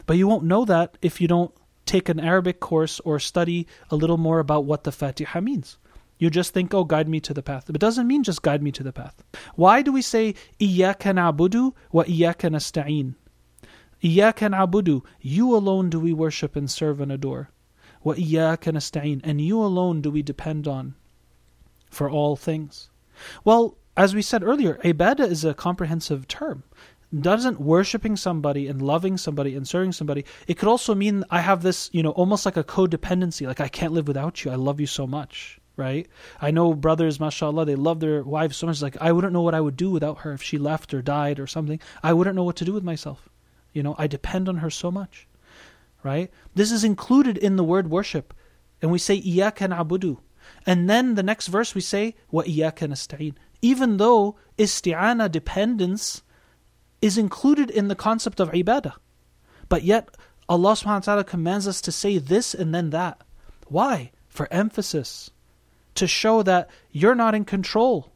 But 0.05 0.17
you 0.17 0.27
won't 0.27 0.43
know 0.43 0.63
that 0.65 0.99
if 1.01 1.19
you 1.19 1.27
don't 1.27 1.51
take 1.85 2.09
an 2.09 2.19
Arabic 2.19 2.59
course 2.59 2.99
or 3.01 3.19
study 3.19 3.67
a 3.89 3.95
little 3.95 4.17
more 4.17 4.39
about 4.39 4.65
what 4.65 4.83
the 4.83 4.91
Fatiha 4.91 5.41
means. 5.41 5.77
You 6.17 6.29
just 6.29 6.53
think, 6.53 6.73
oh, 6.73 6.85
guide 6.85 7.09
me 7.09 7.19
to 7.21 7.33
the 7.33 7.43
path. 7.43 7.65
But 7.67 7.75
it 7.75 7.79
doesn't 7.79 8.07
mean 8.07 8.23
just 8.23 8.41
guide 8.41 8.63
me 8.63 8.71
to 8.71 8.83
the 8.83 8.93
path. 8.93 9.21
Why 9.55 9.81
do 9.81 9.91
we 9.91 10.01
say, 10.01 10.35
Iyaka 10.59 11.13
na'budu 11.13 11.73
wa 11.91 12.03
Iyaka 12.03 12.49
nasta'in? 12.49 13.15
Iyaka 14.01 15.01
you 15.21 15.55
alone 15.55 15.89
do 15.89 15.99
we 15.99 16.13
worship 16.13 16.55
and 16.55 16.69
serve 16.69 17.01
and 17.01 17.11
adore. 17.11 17.49
Wa 18.03 18.13
Iyaka 18.13 19.21
and 19.23 19.41
you 19.41 19.61
alone 19.61 20.01
do 20.01 20.11
we 20.11 20.21
depend 20.21 20.67
on 20.67 20.95
for 21.89 22.09
all 22.09 22.35
things. 22.35 22.89
Well, 23.43 23.77
as 23.97 24.13
we 24.13 24.21
said 24.21 24.43
earlier, 24.43 24.75
ibadah 24.83 25.27
is 25.27 25.45
a 25.45 25.53
comprehensive 25.53 26.27
term 26.27 26.63
doesn't 27.19 27.61
worshiping 27.61 28.15
somebody 28.15 28.67
and 28.67 28.81
loving 28.81 29.17
somebody 29.17 29.55
and 29.55 29.67
serving 29.67 29.91
somebody 29.91 30.25
it 30.47 30.55
could 30.57 30.67
also 30.67 30.93
mean 30.95 31.23
i 31.29 31.39
have 31.39 31.61
this 31.61 31.89
you 31.93 32.03
know 32.03 32.11
almost 32.11 32.45
like 32.45 32.57
a 32.57 32.63
codependency 32.63 33.45
like 33.47 33.61
i 33.61 33.67
can't 33.67 33.93
live 33.93 34.07
without 34.07 34.43
you 34.43 34.51
i 34.51 34.55
love 34.55 34.79
you 34.79 34.87
so 34.87 35.07
much 35.07 35.59
right? 35.77 36.07
I 36.39 36.51
know 36.51 36.73
brothers 36.73 37.19
mashallah 37.19 37.65
they 37.65 37.75
love 37.75 37.99
their 37.99 38.23
wives 38.23 38.55
so 38.57 38.67
much 38.67 38.81
like 38.81 38.95
i 39.01 39.11
wouldn't 39.11 39.33
know 39.33 39.41
what 39.41 39.55
i 39.55 39.59
would 39.59 39.75
do 39.75 39.91
without 39.91 40.19
her 40.19 40.31
if 40.31 40.41
she 40.41 40.57
left 40.57 40.93
or 40.93 41.01
died 41.01 41.37
or 41.37 41.47
something. 41.47 41.81
I 42.01 42.13
wouldn't 42.13 42.37
know 42.37 42.45
what 42.45 42.55
to 42.57 42.65
do 42.65 42.71
with 42.71 42.83
myself. 42.83 43.27
You 43.73 43.83
know 43.83 43.95
i 43.97 44.07
depend 44.07 44.47
on 44.47 44.57
her 44.57 44.69
so 44.69 44.89
much 44.89 45.27
right? 46.05 46.29
This 46.53 46.71
is 46.71 46.83
included 46.83 47.35
in 47.35 47.55
the 47.55 47.63
word 47.63 47.89
worship. 47.89 48.33
And 48.81 48.91
we 48.91 48.99
say 48.99 49.19
iyyaka 49.19 49.67
na'budu. 49.67 50.19
And 50.65 50.87
then 50.87 51.15
the 51.15 51.23
next 51.23 51.47
verse 51.47 51.73
we 51.73 51.81
say 51.81 52.15
wa 52.29 52.43
iyyaka 52.43 52.87
nasta'in. 52.87 53.33
Even 53.61 53.97
though 53.97 54.35
isti'ana 54.57 55.29
dependence 55.31 56.21
is 57.05 57.19
included 57.19 57.69
in 57.69 57.87
the 57.87 57.95
concept 57.95 58.39
of 58.39 58.49
ibadah. 58.49 58.93
But 59.69 59.83
yet, 59.83 60.09
Allah 60.49 60.71
subhanahu 60.71 60.85
wa 60.87 60.99
ta'ala 61.01 61.23
commands 61.23 61.67
us 61.67 61.79
to 61.81 61.91
say 61.91 62.17
this 62.17 62.55
and 62.55 62.73
then 62.73 62.89
that. 62.89 63.21
Why? 63.67 64.09
For 64.27 64.51
emphasis. 64.51 65.29
To 66.01 66.07
show 66.07 66.41
that 66.41 66.67
you're 66.91 67.13
not 67.13 67.35
in 67.35 67.45
control. 67.45 68.11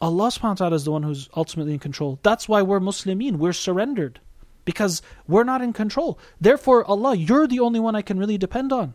Allah 0.00 0.26
subhanahu 0.26 0.42
wa 0.42 0.54
ta'ala 0.54 0.74
is 0.74 0.84
the 0.84 0.90
one 0.90 1.04
who's 1.04 1.28
ultimately 1.36 1.72
in 1.72 1.78
control. 1.78 2.18
That's 2.24 2.48
why 2.48 2.62
we're 2.62 2.80
Muslimin. 2.80 3.36
We're 3.36 3.52
surrendered. 3.52 4.18
Because 4.64 5.00
we're 5.28 5.44
not 5.44 5.62
in 5.62 5.72
control. 5.72 6.18
Therefore, 6.40 6.84
Allah, 6.84 7.14
you're 7.14 7.46
the 7.46 7.60
only 7.60 7.78
one 7.78 7.94
I 7.94 8.02
can 8.02 8.18
really 8.18 8.38
depend 8.38 8.72
on. 8.72 8.94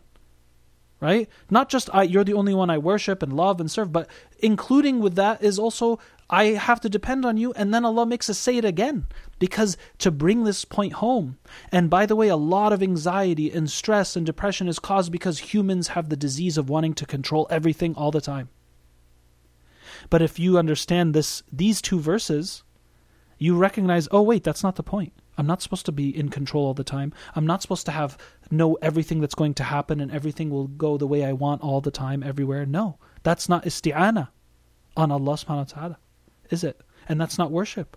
Right? 1.00 1.26
Not 1.48 1.70
just 1.70 1.88
I, 1.94 2.02
you're 2.02 2.24
the 2.24 2.34
only 2.34 2.52
one 2.52 2.68
I 2.68 2.76
worship 2.76 3.22
and 3.22 3.32
love 3.32 3.60
and 3.60 3.70
serve, 3.70 3.92
but 3.92 4.10
including 4.40 5.00
with 5.00 5.14
that 5.14 5.42
is 5.42 5.58
also 5.58 5.98
I 6.30 6.44
have 6.46 6.80
to 6.80 6.90
depend 6.90 7.24
on 7.24 7.36
you. 7.36 7.52
And 7.54 7.72
then 7.72 7.84
Allah 7.84 8.04
makes 8.04 8.28
us 8.28 8.38
say 8.38 8.58
it 8.58 8.64
again 8.64 9.06
because 9.38 9.76
to 9.98 10.10
bring 10.10 10.44
this 10.44 10.64
point 10.64 10.94
home. 10.94 11.38
And 11.72 11.88
by 11.88 12.04
the 12.04 12.16
way, 12.16 12.28
a 12.28 12.36
lot 12.36 12.72
of 12.72 12.82
anxiety 12.82 13.50
and 13.50 13.70
stress 13.70 14.14
and 14.14 14.26
depression 14.26 14.68
is 14.68 14.78
caused 14.78 15.10
because 15.10 15.54
humans 15.54 15.88
have 15.88 16.08
the 16.08 16.16
disease 16.16 16.58
of 16.58 16.68
wanting 16.68 16.94
to 16.94 17.06
control 17.06 17.46
everything 17.50 17.94
all 17.94 18.10
the 18.10 18.20
time. 18.20 18.50
But 20.10 20.22
if 20.22 20.38
you 20.38 20.58
understand 20.58 21.14
this, 21.14 21.42
these 21.50 21.80
two 21.80 21.98
verses, 21.98 22.62
you 23.38 23.56
recognize, 23.56 24.06
oh 24.10 24.22
wait, 24.22 24.44
that's 24.44 24.62
not 24.62 24.76
the 24.76 24.82
point. 24.82 25.12
I'm 25.38 25.46
not 25.46 25.62
supposed 25.62 25.86
to 25.86 25.92
be 25.92 26.14
in 26.16 26.28
control 26.30 26.66
all 26.66 26.74
the 26.74 26.84
time. 26.84 27.12
I'm 27.36 27.46
not 27.46 27.62
supposed 27.62 27.86
to 27.86 27.92
have 27.92 28.18
know 28.50 28.74
everything 28.82 29.20
that's 29.20 29.36
going 29.36 29.54
to 29.54 29.64
happen 29.64 30.00
and 30.00 30.10
everything 30.10 30.50
will 30.50 30.66
go 30.66 30.98
the 30.98 31.06
way 31.06 31.24
I 31.24 31.32
want 31.32 31.62
all 31.62 31.80
the 31.80 31.92
time 31.92 32.22
everywhere. 32.22 32.66
No, 32.66 32.98
that's 33.22 33.48
not 33.48 33.64
isti'ana 33.64 34.28
on 34.96 35.12
Allah 35.12 35.34
subhanahu 35.34 35.56
wa 35.56 35.64
ta'ala 35.64 35.98
is 36.50 36.64
it? 36.64 36.80
And 37.08 37.20
that's 37.20 37.38
not 37.38 37.50
worship. 37.50 37.96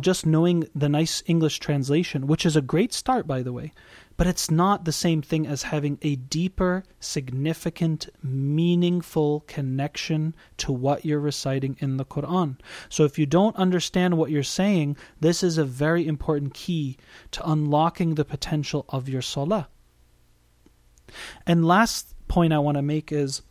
Just 0.00 0.24
knowing 0.24 0.68
the 0.74 0.88
nice 0.88 1.24
English 1.26 1.58
translation, 1.58 2.28
which 2.28 2.46
is 2.46 2.54
a 2.54 2.62
great 2.62 2.92
start, 2.92 3.26
by 3.26 3.42
the 3.42 3.52
way, 3.52 3.72
but 4.16 4.26
it's 4.26 4.50
not 4.50 4.84
the 4.84 4.92
same 4.92 5.22
thing 5.22 5.46
as 5.46 5.64
having 5.64 5.98
a 6.02 6.16
deeper, 6.16 6.84
significant, 7.00 8.08
meaningful 8.22 9.44
connection 9.46 10.36
to 10.58 10.72
what 10.72 11.04
you're 11.04 11.18
reciting 11.18 11.76
in 11.80 11.96
the 11.96 12.04
Quran. 12.04 12.58
So 12.88 13.04
if 13.04 13.18
you 13.18 13.26
don't 13.26 13.56
understand 13.56 14.16
what 14.16 14.30
you're 14.30 14.42
saying, 14.42 14.96
this 15.20 15.42
is 15.42 15.58
a 15.58 15.64
very 15.64 16.06
important 16.06 16.54
key 16.54 16.96
to 17.32 17.48
unlocking 17.50 18.14
the 18.14 18.24
potential 18.24 18.84
of 18.88 19.08
your 19.08 19.22
salah. 19.22 19.68
And 21.46 21.64
last 21.64 22.14
point 22.28 22.52
I 22.52 22.58
want 22.58 22.76
to 22.76 22.82
make 22.82 23.10
is 23.10 23.42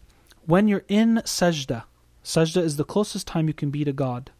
when 0.45 0.67
you're 0.67 0.85
in 0.87 1.21
sajda, 1.25 1.83
Sajda 2.27 2.61
is 2.61 2.75
the 2.75 2.83
closest 2.83 3.25
time 3.25 3.47
you 3.47 3.53
can 3.53 3.69
be 3.69 3.85
to 3.85 3.93
God. 3.93 4.31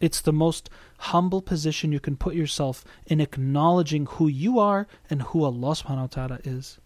It's 0.00 0.22
the 0.22 0.32
most 0.32 0.70
humble 1.12 1.42
position 1.42 1.92
you 1.92 2.00
can 2.00 2.16
put 2.16 2.34
yourself 2.34 2.86
in 3.04 3.20
acknowledging 3.20 4.06
who 4.06 4.28
you 4.28 4.58
are 4.58 4.86
and 5.10 5.20
who 5.20 5.44
Allah 5.44 5.72
subhanahu 5.72 6.00
wa 6.00 6.06
ta'ala 6.06 6.38
is. 6.44 6.78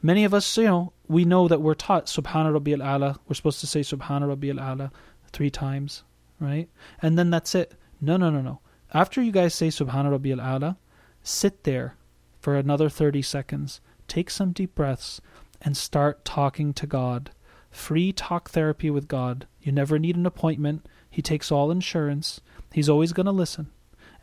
Many 0.00 0.22
of 0.22 0.32
us, 0.32 0.56
you 0.56 0.66
know, 0.66 0.92
we 1.08 1.24
know 1.24 1.48
that 1.48 1.60
we're 1.60 1.74
taught 1.74 2.06
Subhana 2.06 2.52
Rabbi 2.52 2.74
al 2.74 2.82
Ala. 2.82 3.18
We're 3.26 3.34
supposed 3.34 3.58
to 3.58 3.66
say 3.66 3.80
Subhana 3.80 4.28
Rabbi 4.28 4.50
al 4.50 4.60
Ala 4.60 4.92
three 5.32 5.50
times, 5.50 6.04
right? 6.38 6.68
And 7.02 7.18
then 7.18 7.30
that's 7.30 7.56
it. 7.56 7.74
No, 8.00 8.16
no, 8.16 8.30
no, 8.30 8.40
no. 8.40 8.60
After 8.94 9.20
you 9.20 9.32
guys 9.32 9.52
say 9.52 9.66
Subhana 9.66 10.12
Rabbi 10.12 10.30
al 10.30 10.40
Ala, 10.40 10.76
sit 11.24 11.64
there 11.64 11.96
for 12.38 12.54
another 12.54 12.88
30 12.88 13.20
seconds. 13.20 13.80
Take 14.06 14.30
some 14.30 14.52
deep 14.52 14.76
breaths 14.76 15.20
and 15.60 15.76
start 15.76 16.24
talking 16.24 16.72
to 16.74 16.86
God. 16.86 17.32
Free 17.70 18.12
talk 18.12 18.50
therapy 18.50 18.90
with 18.90 19.08
God. 19.08 19.46
You 19.60 19.72
never 19.72 19.98
need 19.98 20.16
an 20.16 20.26
appointment. 20.26 20.86
He 21.10 21.22
takes 21.22 21.50
all 21.52 21.70
insurance. 21.70 22.40
He's 22.72 22.88
always 22.88 23.12
going 23.12 23.26
to 23.26 23.32
listen. 23.32 23.70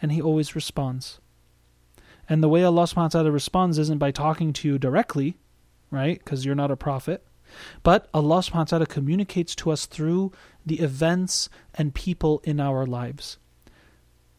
And 0.01 0.11
he 0.11 0.21
always 0.21 0.55
responds. 0.55 1.19
And 2.29 2.41
the 2.41 2.49
way 2.49 2.63
Allah 2.63 2.83
subhanahu 2.83 2.95
wa 2.95 3.07
ta'ala 3.07 3.31
responds 3.31 3.77
isn't 3.77 3.97
by 3.97 4.11
talking 4.11 4.53
to 4.53 4.67
you 4.67 4.77
directly, 4.77 5.37
right? 5.91 6.19
Because 6.19 6.45
you're 6.45 6.55
not 6.55 6.71
a 6.71 6.77
prophet. 6.77 7.25
But 7.83 8.07
Allah 8.13 8.39
subhanahu 8.39 8.55
wa 8.55 8.63
ta'ala 8.63 8.85
communicates 8.85 9.55
to 9.55 9.71
us 9.71 9.85
through 9.85 10.31
the 10.65 10.79
events 10.79 11.49
and 11.73 11.93
people 11.93 12.41
in 12.43 12.59
our 12.59 12.85
lives. 12.85 13.37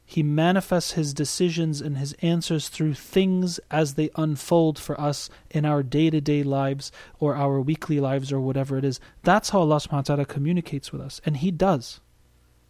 He 0.07 0.23
manifests 0.23 0.93
his 0.93 1.15
decisions 1.15 1.81
and 1.81 1.97
his 1.97 2.13
answers 2.21 2.69
through 2.69 2.95
things 2.95 3.59
as 3.71 3.95
they 3.95 4.11
unfold 4.17 4.79
for 4.79 5.01
us 5.01 5.31
in 5.51 5.65
our 5.65 5.83
day 5.83 6.11
to 6.11 6.21
day 6.21 6.43
lives 6.43 6.93
or 7.19 7.35
our 7.35 7.61
weekly 7.61 8.01
lives 8.01 8.31
or 8.31 8.41
whatever 8.41 8.77
it 8.77 8.85
is. 8.85 9.01
That's 9.23 9.51
how 9.51 9.61
Allah 9.61 9.77
subhanahu 9.77 9.93
wa 9.93 10.03
ta'ala 10.03 10.25
communicates 10.27 10.93
with 10.93 11.01
us. 11.01 11.21
And 11.25 11.39
He 11.39 11.51
does. 11.51 12.01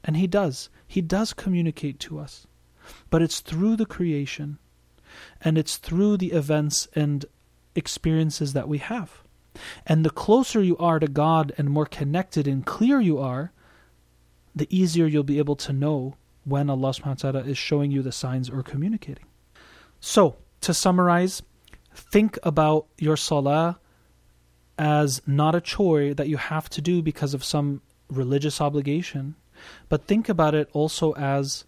And 0.04 0.16
He 0.16 0.26
does. 0.26 0.68
He 0.86 1.00
does 1.00 1.32
communicate 1.32 1.98
to 2.00 2.20
us. 2.20 2.46
But 3.10 3.22
it's 3.22 3.40
through 3.40 3.76
the 3.76 3.86
creation 3.86 4.58
and 5.40 5.58
it's 5.58 5.76
through 5.76 6.18
the 6.18 6.32
events 6.32 6.88
and 6.94 7.24
experiences 7.74 8.52
that 8.52 8.68
we 8.68 8.78
have. 8.78 9.22
And 9.86 10.04
the 10.04 10.10
closer 10.10 10.62
you 10.62 10.76
are 10.78 10.98
to 10.98 11.08
God 11.08 11.52
and 11.58 11.68
more 11.68 11.86
connected 11.86 12.46
and 12.46 12.64
clear 12.64 13.00
you 13.00 13.18
are, 13.18 13.52
the 14.54 14.68
easier 14.70 15.06
you'll 15.06 15.24
be 15.24 15.38
able 15.38 15.56
to 15.56 15.72
know 15.72 16.14
when 16.44 16.68
Allah 16.70 16.90
subhanahu 16.90 17.24
wa 17.24 17.30
ta'ala 17.32 17.40
is 17.46 17.58
showing 17.58 17.90
you 17.90 18.02
the 18.02 18.12
signs 18.12 18.50
or 18.50 18.62
communicating. 18.62 19.24
So, 20.00 20.36
to 20.60 20.74
summarize, 20.74 21.42
think 21.94 22.38
about 22.42 22.86
your 22.98 23.16
salah 23.16 23.78
as 24.78 25.22
not 25.26 25.54
a 25.54 25.60
chore 25.60 26.14
that 26.14 26.28
you 26.28 26.36
have 26.36 26.68
to 26.70 26.80
do 26.80 27.02
because 27.02 27.34
of 27.34 27.44
some 27.44 27.80
religious 28.08 28.60
obligation, 28.60 29.34
but 29.88 30.06
think 30.06 30.28
about 30.28 30.54
it 30.54 30.68
also 30.72 31.12
as 31.12 31.64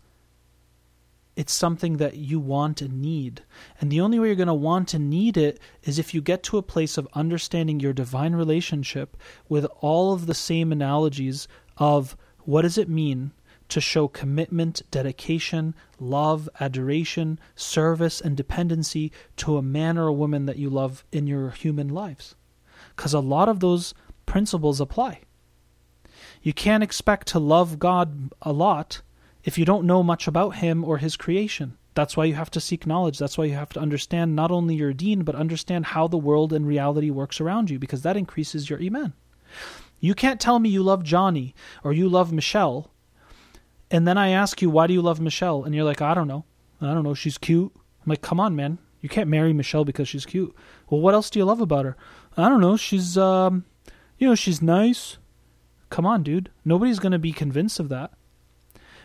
it's 1.37 1.53
something 1.53 1.99
that 1.99 2.17
you 2.17 2.41
want 2.41 2.81
and 2.81 3.01
need. 3.03 3.43
And 3.81 3.91
the 3.91 4.01
only 4.01 4.19
way 4.19 4.29
you're 4.29 4.37
going 4.37 4.49
to 4.49 4.55
want 4.55 4.95
and 4.95 5.11
need 5.11 5.37
it 5.37 5.61
is 5.83 5.99
if 5.99 6.15
you 6.15 6.23
get 6.23 6.43
to 6.45 6.57
a 6.57 6.63
place 6.63 6.97
of 6.97 7.07
understanding 7.13 7.79
your 7.79 7.93
divine 7.93 8.35
relationship 8.35 9.17
with 9.49 9.67
all 9.81 10.15
of 10.15 10.27
the 10.27 10.35
same 10.35 10.73
analogies 10.73 11.47
of 11.77 12.17
what 12.45 12.63
does 12.63 12.79
it 12.79 12.89
mean 12.89 13.33
to 13.69 13.81
show 13.81 14.09
commitment, 14.09 14.83
dedication, 14.91 15.75
love, 15.99 16.49
adoration, 16.61 17.39
service, 17.55 18.21
and 18.21 18.37
dependency 18.37 19.13
to 19.37 19.57
a 19.57 19.63
man 19.63 19.99
or 19.99 20.07
a 20.07 20.13
woman 20.13 20.47
that 20.47 20.59
you 20.59 20.71
love 20.71 21.05
in 21.13 21.27
your 21.27 21.51
human 21.51 21.89
lives. 21.89 22.35
Because 22.95 23.15
a 23.15 23.21
lot 23.21 23.49
of 23.49 23.61
those 23.61 23.95
principles 24.25 24.81
apply. 24.81 25.21
You 26.43 26.53
can't 26.53 26.83
expect 26.83 27.29
to 27.29 27.39
love 27.39 27.79
God 27.79 28.33
a 28.43 28.53
lot 28.53 29.03
if 29.45 29.59
you 29.59 29.65
don't 29.65 29.87
know 29.87 30.03
much 30.03 30.27
about 30.27 30.57
him 30.57 30.85
or 30.85 30.99
his 30.99 31.17
creation. 31.17 31.77
That's 31.95 32.17
why 32.17 32.27
you 32.27 32.35
have 32.35 32.51
to 32.51 32.61
seek 32.61 32.87
knowledge. 32.87 33.19
That's 33.19 33.39
why 33.39 33.47
you 33.47 33.55
have 33.55 33.73
to 33.73 33.81
understand 33.81 34.37
not 34.37 34.51
only 34.51 34.75
your 34.75 34.93
deen, 34.93 35.23
but 35.23 35.35
understand 35.35 35.87
how 35.87 36.07
the 36.07 36.19
world 36.19 36.53
and 36.53 36.67
reality 36.67 37.11
works 37.11 37.41
around 37.41 37.71
you, 37.71 37.79
because 37.79 38.03
that 38.03 38.19
increases 38.19 38.69
your 38.69 38.83
iman. 38.83 39.15
You 39.99 40.15
can't 40.15 40.41
tell 40.41 40.59
me 40.59 40.69
you 40.69 40.83
love 40.83 41.03
Johnny 41.03 41.55
or 41.83 41.93
you 41.93 42.09
love 42.09 42.33
Michelle, 42.33 42.91
and 43.91 44.07
then 44.07 44.19
I 44.19 44.31
ask 44.31 44.61
you, 44.61 44.71
why 44.71 44.87
do 44.87 44.95
you 44.95 45.03
love 45.03 45.21
Michelle? 45.21 45.65
And 45.65 45.75
you're 45.75 45.85
like, 45.85 46.03
I 46.03 46.15
don't 46.15 46.29
know. 46.29 46.45
I 46.81 46.93
don't 46.93 47.05
know. 47.05 47.15
She's 47.15 47.39
cute. 47.39 47.73
I'm 47.75 48.11
like, 48.11 48.23
come 48.23 48.41
on, 48.41 48.57
man. 48.57 48.79
You 49.01 49.09
can't 49.09 49.31
marry 49.31 49.53
Michelle 49.53 49.85
because 49.85 50.09
she's 50.09 50.27
cute. 50.27 50.55
Well, 50.91 51.01
what 51.01 51.15
else 51.15 51.31
do 51.31 51.39
you 51.39 51.45
love 51.45 51.61
about 51.61 51.85
her? 51.85 51.97
I 52.37 52.49
don't 52.49 52.61
know. 52.61 52.77
She's, 52.77 53.17
um, 53.17 53.65
you 54.19 54.27
know, 54.27 54.35
she's 54.35 54.61
nice. 54.61 55.19
Come 55.91 56.07
on, 56.07 56.23
dude. 56.23 56.51
Nobody's 56.65 56.99
going 56.99 57.13
to 57.13 57.19
be 57.19 57.33
convinced 57.33 57.79
of 57.79 57.89
that. 57.91 58.13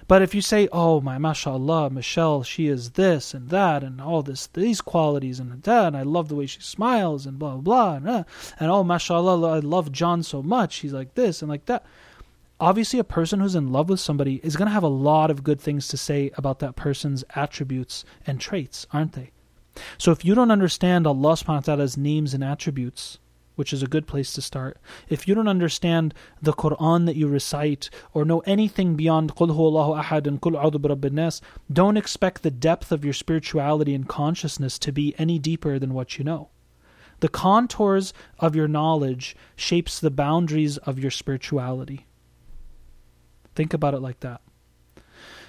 But 0.08 0.22
if 0.22 0.36
you 0.36 0.42
say, 0.42 0.68
"Oh 0.74 1.00
my, 1.00 1.18
mashallah, 1.18 1.90
Michelle, 1.92 2.44
she 2.44 2.68
is 2.68 2.92
this 2.92 3.34
and 3.34 3.50
that, 3.50 3.84
and 3.84 4.02
all 4.02 4.22
this, 4.24 4.48
these 4.48 4.82
qualities 4.82 5.40
and 5.40 5.64
that, 5.64 5.88
and 5.88 5.96
I 5.96 6.02
love 6.02 6.28
the 6.28 6.36
way 6.36 6.48
she 6.48 6.60
smiles 6.60 7.26
and 7.26 7.40
blah 7.40 7.56
blah 7.56 7.62
blah, 7.62 7.96
and, 7.96 8.10
uh, 8.10 8.24
and 8.60 8.70
oh 8.70 8.84
mashallah, 8.84 9.50
I 9.50 9.60
love 9.60 9.92
John 9.92 10.24
so 10.24 10.44
much. 10.44 10.78
He's 10.78 10.92
like 10.92 11.14
this 11.14 11.42
and 11.42 11.50
like 11.50 11.66
that." 11.68 11.86
Obviously, 12.62 13.00
a 13.00 13.04
person 13.04 13.40
who's 13.40 13.56
in 13.56 13.72
love 13.72 13.90
with 13.90 14.00
somebody 14.00 14.40
is 14.44 14.56
going 14.56 14.68
to 14.68 14.74
have 14.74 14.84
a 14.84 14.88
lot 14.88 15.32
of 15.32 15.44
good 15.44 15.60
things 15.60 15.88
to 15.88 15.98
say 15.98 16.30
about 16.38 16.60
that 16.60 16.76
person's 16.76 17.24
attributes 17.36 18.06
and 18.28 18.40
traits, 18.40 18.86
aren't 18.94 19.14
they? 19.14 19.32
So 19.98 20.12
if 20.12 20.24
you 20.24 20.36
don't 20.36 20.52
understand 20.52 21.08
Allah 21.08 21.34
subhanahu 21.34 21.48
wa 21.48 21.60
ta'ala's 21.62 21.98
names 21.98 22.36
and 22.36 22.44
attributes, 22.44 23.18
which 23.56 23.74
is 23.74 23.82
a 23.82 23.88
good 23.88 24.06
place 24.06 24.34
to 24.34 24.44
start. 24.44 24.78
If 25.10 25.28
you 25.28 25.34
don't 25.34 25.48
understand 25.48 26.14
the 26.40 26.54
Quran 26.54 27.08
that 27.08 27.16
you 27.16 27.28
recite 27.28 27.90
or 28.14 28.26
know 28.26 28.40
anything 28.46 28.96
beyond 28.96 29.36
Qul 29.36 29.50
Allahu 29.50 30.00
Ahad 30.00 30.28
and 30.28 30.40
Qul 30.40 30.54
A'udhu 30.54 31.12
Nas, 31.12 31.42
don't 31.72 31.98
expect 31.98 32.44
the 32.44 32.52
depth 32.52 32.92
of 32.92 33.04
your 33.04 33.14
spirituality 33.14 33.96
and 33.96 34.08
consciousness 34.08 34.78
to 34.80 34.92
be 34.92 35.16
any 35.18 35.40
deeper 35.40 35.80
than 35.80 35.96
what 35.96 36.20
you 36.20 36.24
know. 36.24 36.50
The 37.22 37.30
contours 37.30 38.14
of 38.40 38.56
your 38.56 38.68
knowledge 38.68 39.36
shapes 39.56 40.00
the 40.00 40.12
boundaries 40.12 40.78
of 40.78 41.00
your 41.00 41.12
spirituality. 41.12 42.06
Think 43.62 43.76
about 43.76 43.94
it 43.94 44.00
like 44.00 44.22
that. 44.22 44.42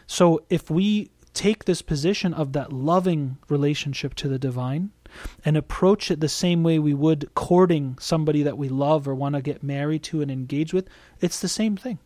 So 0.07 0.44
if 0.51 0.70
we 0.70 1.11
take 1.33 1.64
this 1.64 1.81
position 1.81 2.35
of 2.35 2.53
that 2.53 2.70
loving 2.70 3.38
relationship 3.48 4.12
to 4.16 4.29
the 4.29 4.38
divine, 4.38 4.90
and 5.46 5.57
approach 5.57 6.11
it 6.11 6.20
the 6.20 6.29
same 6.29 6.62
way 6.62 6.79
we 6.79 6.92
would 6.92 7.35
courting 7.35 7.96
somebody 7.98 8.42
that 8.42 8.59
we 8.59 8.68
love 8.68 9.09
or 9.09 9.14
want 9.14 9.35
to 9.35 9.40
get 9.40 9.62
married 9.62 10.03
to 10.03 10.20
and 10.20 10.31
engage 10.31 10.75
with, 10.75 10.90
it's 11.22 11.40
the 11.40 11.48
same 11.48 11.75
thing. 11.75 12.01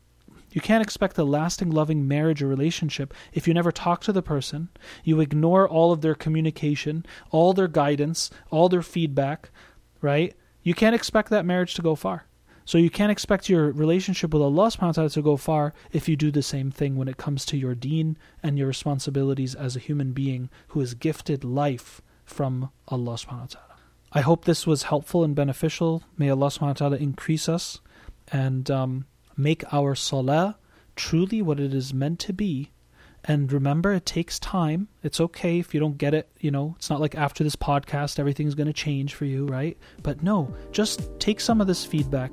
You 0.53 0.61
can't 0.61 0.81
expect 0.81 1.19
a 1.19 1.25
lasting, 1.25 1.73
loving 1.73 2.07
marriage 2.07 2.40
or 2.40 2.47
relationship 2.47 3.12
if 3.33 3.49
you 3.49 3.55
never 3.55 3.73
talk 3.73 4.01
to 4.03 4.12
the 4.12 4.23
person, 4.23 4.69
you 5.03 5.19
ignore 5.19 5.69
all 5.69 5.90
of 5.90 6.03
their 6.03 6.14
communication, 6.14 7.05
all 7.33 7.53
their 7.53 7.66
guidance, 7.66 8.31
all 8.53 8.69
their 8.69 8.81
feedback, 8.81 9.51
right? 10.01 10.37
You 10.62 10.73
can't 10.73 10.95
expect 10.95 11.31
that 11.31 11.45
marriage 11.45 11.75
to 11.75 11.83
go 11.83 11.97
far. 11.97 12.27
So 12.67 12.79
you 12.79 12.91
can't 12.91 13.13
expect 13.13 13.49
your 13.49 13.71
relationship 13.71 14.35
with 14.35 14.43
Allah 14.43 14.67
subhanahu 14.67 14.87
wa 14.87 14.93
ta'ala 14.93 15.11
to 15.11 15.23
go 15.23 15.37
far 15.37 15.73
if 15.93 16.09
you 16.09 16.17
do 16.17 16.33
the 16.33 16.43
same 16.43 16.73
thing 16.73 16.97
when 16.97 17.07
it 17.07 17.17
comes 17.17 17.47
to 17.47 17.57
your 17.57 17.77
deen 17.77 18.19
and 18.43 18.59
your 18.59 18.67
responsibilities 18.67 19.55
as 19.55 19.77
a 19.77 19.79
human 19.79 20.13
being 20.13 20.51
who 20.69 20.81
is 20.81 20.95
gifted 20.95 21.45
life 21.45 22.03
from 22.25 22.71
Allah 22.89 23.15
subhanahu 23.15 23.41
wa 23.41 23.47
ta'ala. 23.47 23.77
I 24.13 24.21
hope 24.21 24.45
this 24.45 24.67
was 24.67 24.85
helpful 24.85 25.23
and 25.23 25.33
beneficial. 25.33 26.03
May 26.19 26.29
Allah 26.29 26.49
subhanahu 26.49 26.67
wa 26.67 26.73
ta'ala 26.73 26.97
increase 26.97 27.49
us 27.49 27.81
and 28.33 28.69
um, 28.69 29.07
make 29.37 29.63
our 29.73 29.95
salah 29.95 30.59
truly 30.97 31.41
what 31.41 31.61
it 31.61 31.73
is 31.73 31.95
meant 31.95 32.19
to 32.21 32.33
be. 32.33 32.73
And 33.29 33.53
remember, 33.53 33.93
it 33.93 34.07
takes 34.07 34.39
time. 34.39 34.87
It's 35.03 35.21
okay 35.21 35.59
if 35.59 35.75
you 35.75 35.81
don't 35.81 35.99
get 35.99 36.15
it. 36.15 36.29
You 36.41 36.53
know, 36.53 36.75
it's 36.77 36.91
not 36.91 37.01
like 37.01 37.17
after 37.17 37.43
this 37.43 37.57
podcast, 37.57 38.21
everything's 38.21 38.55
going 38.55 38.69
to 38.69 38.73
change 38.73 39.15
for 39.15 39.25
you, 39.25 39.47
right? 39.47 39.77
But 40.03 40.23
no, 40.23 40.55
just 40.71 41.19
take 41.19 41.41
some 41.41 41.61
of 41.61 41.67
this 41.67 41.85
feedback, 41.85 42.31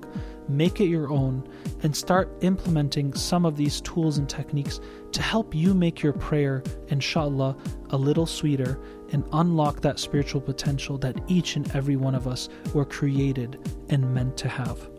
make 0.47 0.82
it 0.82 0.89
your 0.89 1.10
own, 1.10 1.49
and 1.82 1.95
start 1.95 2.32
implementing 2.41 3.13
some 3.15 3.43
of 3.43 3.58
these 3.58 3.82
tools 3.82 4.19
and 4.19 4.29
techniques 4.29 4.79
to 5.13 5.21
help 5.21 5.56
you 5.56 5.73
make 5.73 6.03
your 6.03 6.13
prayer, 6.13 6.62
inshallah, 6.89 7.58
a 7.89 7.97
little 7.97 8.27
sweeter 8.27 8.79
and 9.12 9.23
unlock 9.34 9.82
that 9.82 9.99
spiritual 9.99 10.41
potential 10.41 10.97
that 10.99 11.19
each 11.27 11.56
and 11.56 11.69
every 11.75 11.95
one 11.95 12.13
of 12.13 12.27
us 12.27 12.49
were 12.73 12.86
created 12.86 13.60
and 13.89 14.13
meant 14.13 14.38
to 14.38 14.47
have. 14.47 14.89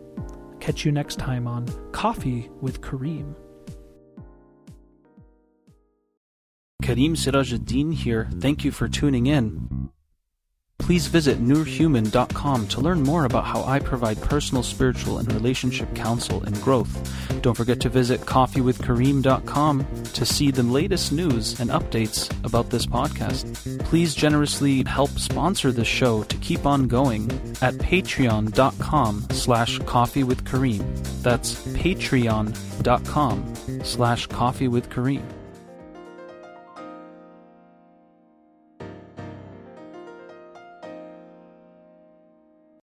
Catch 0.59 0.83
you 0.83 0.91
next 0.91 1.19
time 1.19 1.47
on 1.47 1.67
Coffee 1.91 2.49
with 2.59 2.81
Kareem. 2.81 3.35
Kareem 6.83 7.15
Sirajuddin 7.15 7.93
here. 7.93 8.27
Thank 8.39 8.63
you 8.63 8.71
for 8.71 8.87
tuning 8.87 9.27
in. 9.27 9.89
Please 10.77 11.07
visit 11.07 11.39
nurhuman.com 11.39 12.67
to 12.67 12.81
learn 12.81 13.01
more 13.01 13.25
about 13.25 13.45
how 13.45 13.63
I 13.63 13.79
provide 13.79 14.21
personal, 14.21 14.61
spiritual, 14.61 15.17
and 15.17 15.33
relationship 15.33 15.95
counsel 15.95 16.43
and 16.43 16.61
growth. 16.61 17.41
Don't 17.41 17.55
forget 17.55 17.79
to 17.79 17.89
visit 17.89 18.19
coffeewithkareem.com 18.21 19.87
to 20.03 20.25
see 20.25 20.51
the 20.51 20.63
latest 20.63 21.11
news 21.11 21.59
and 21.59 21.69
updates 21.71 22.29
about 22.45 22.69
this 22.69 22.85
podcast. 22.85 23.79
Please 23.85 24.13
generously 24.13 24.83
help 24.85 25.11
sponsor 25.11 25.71
this 25.71 25.87
show 25.87 26.23
to 26.23 26.37
keep 26.37 26.65
on 26.65 26.87
going 26.87 27.31
at 27.61 27.75
patreon.com 27.75 29.25
slash 29.31 29.79
coffeewithkareem. 29.79 31.23
That's 31.23 31.55
patreon.com 31.77 33.55
slash 33.83 34.27
coffeewithkareem. 34.27 35.23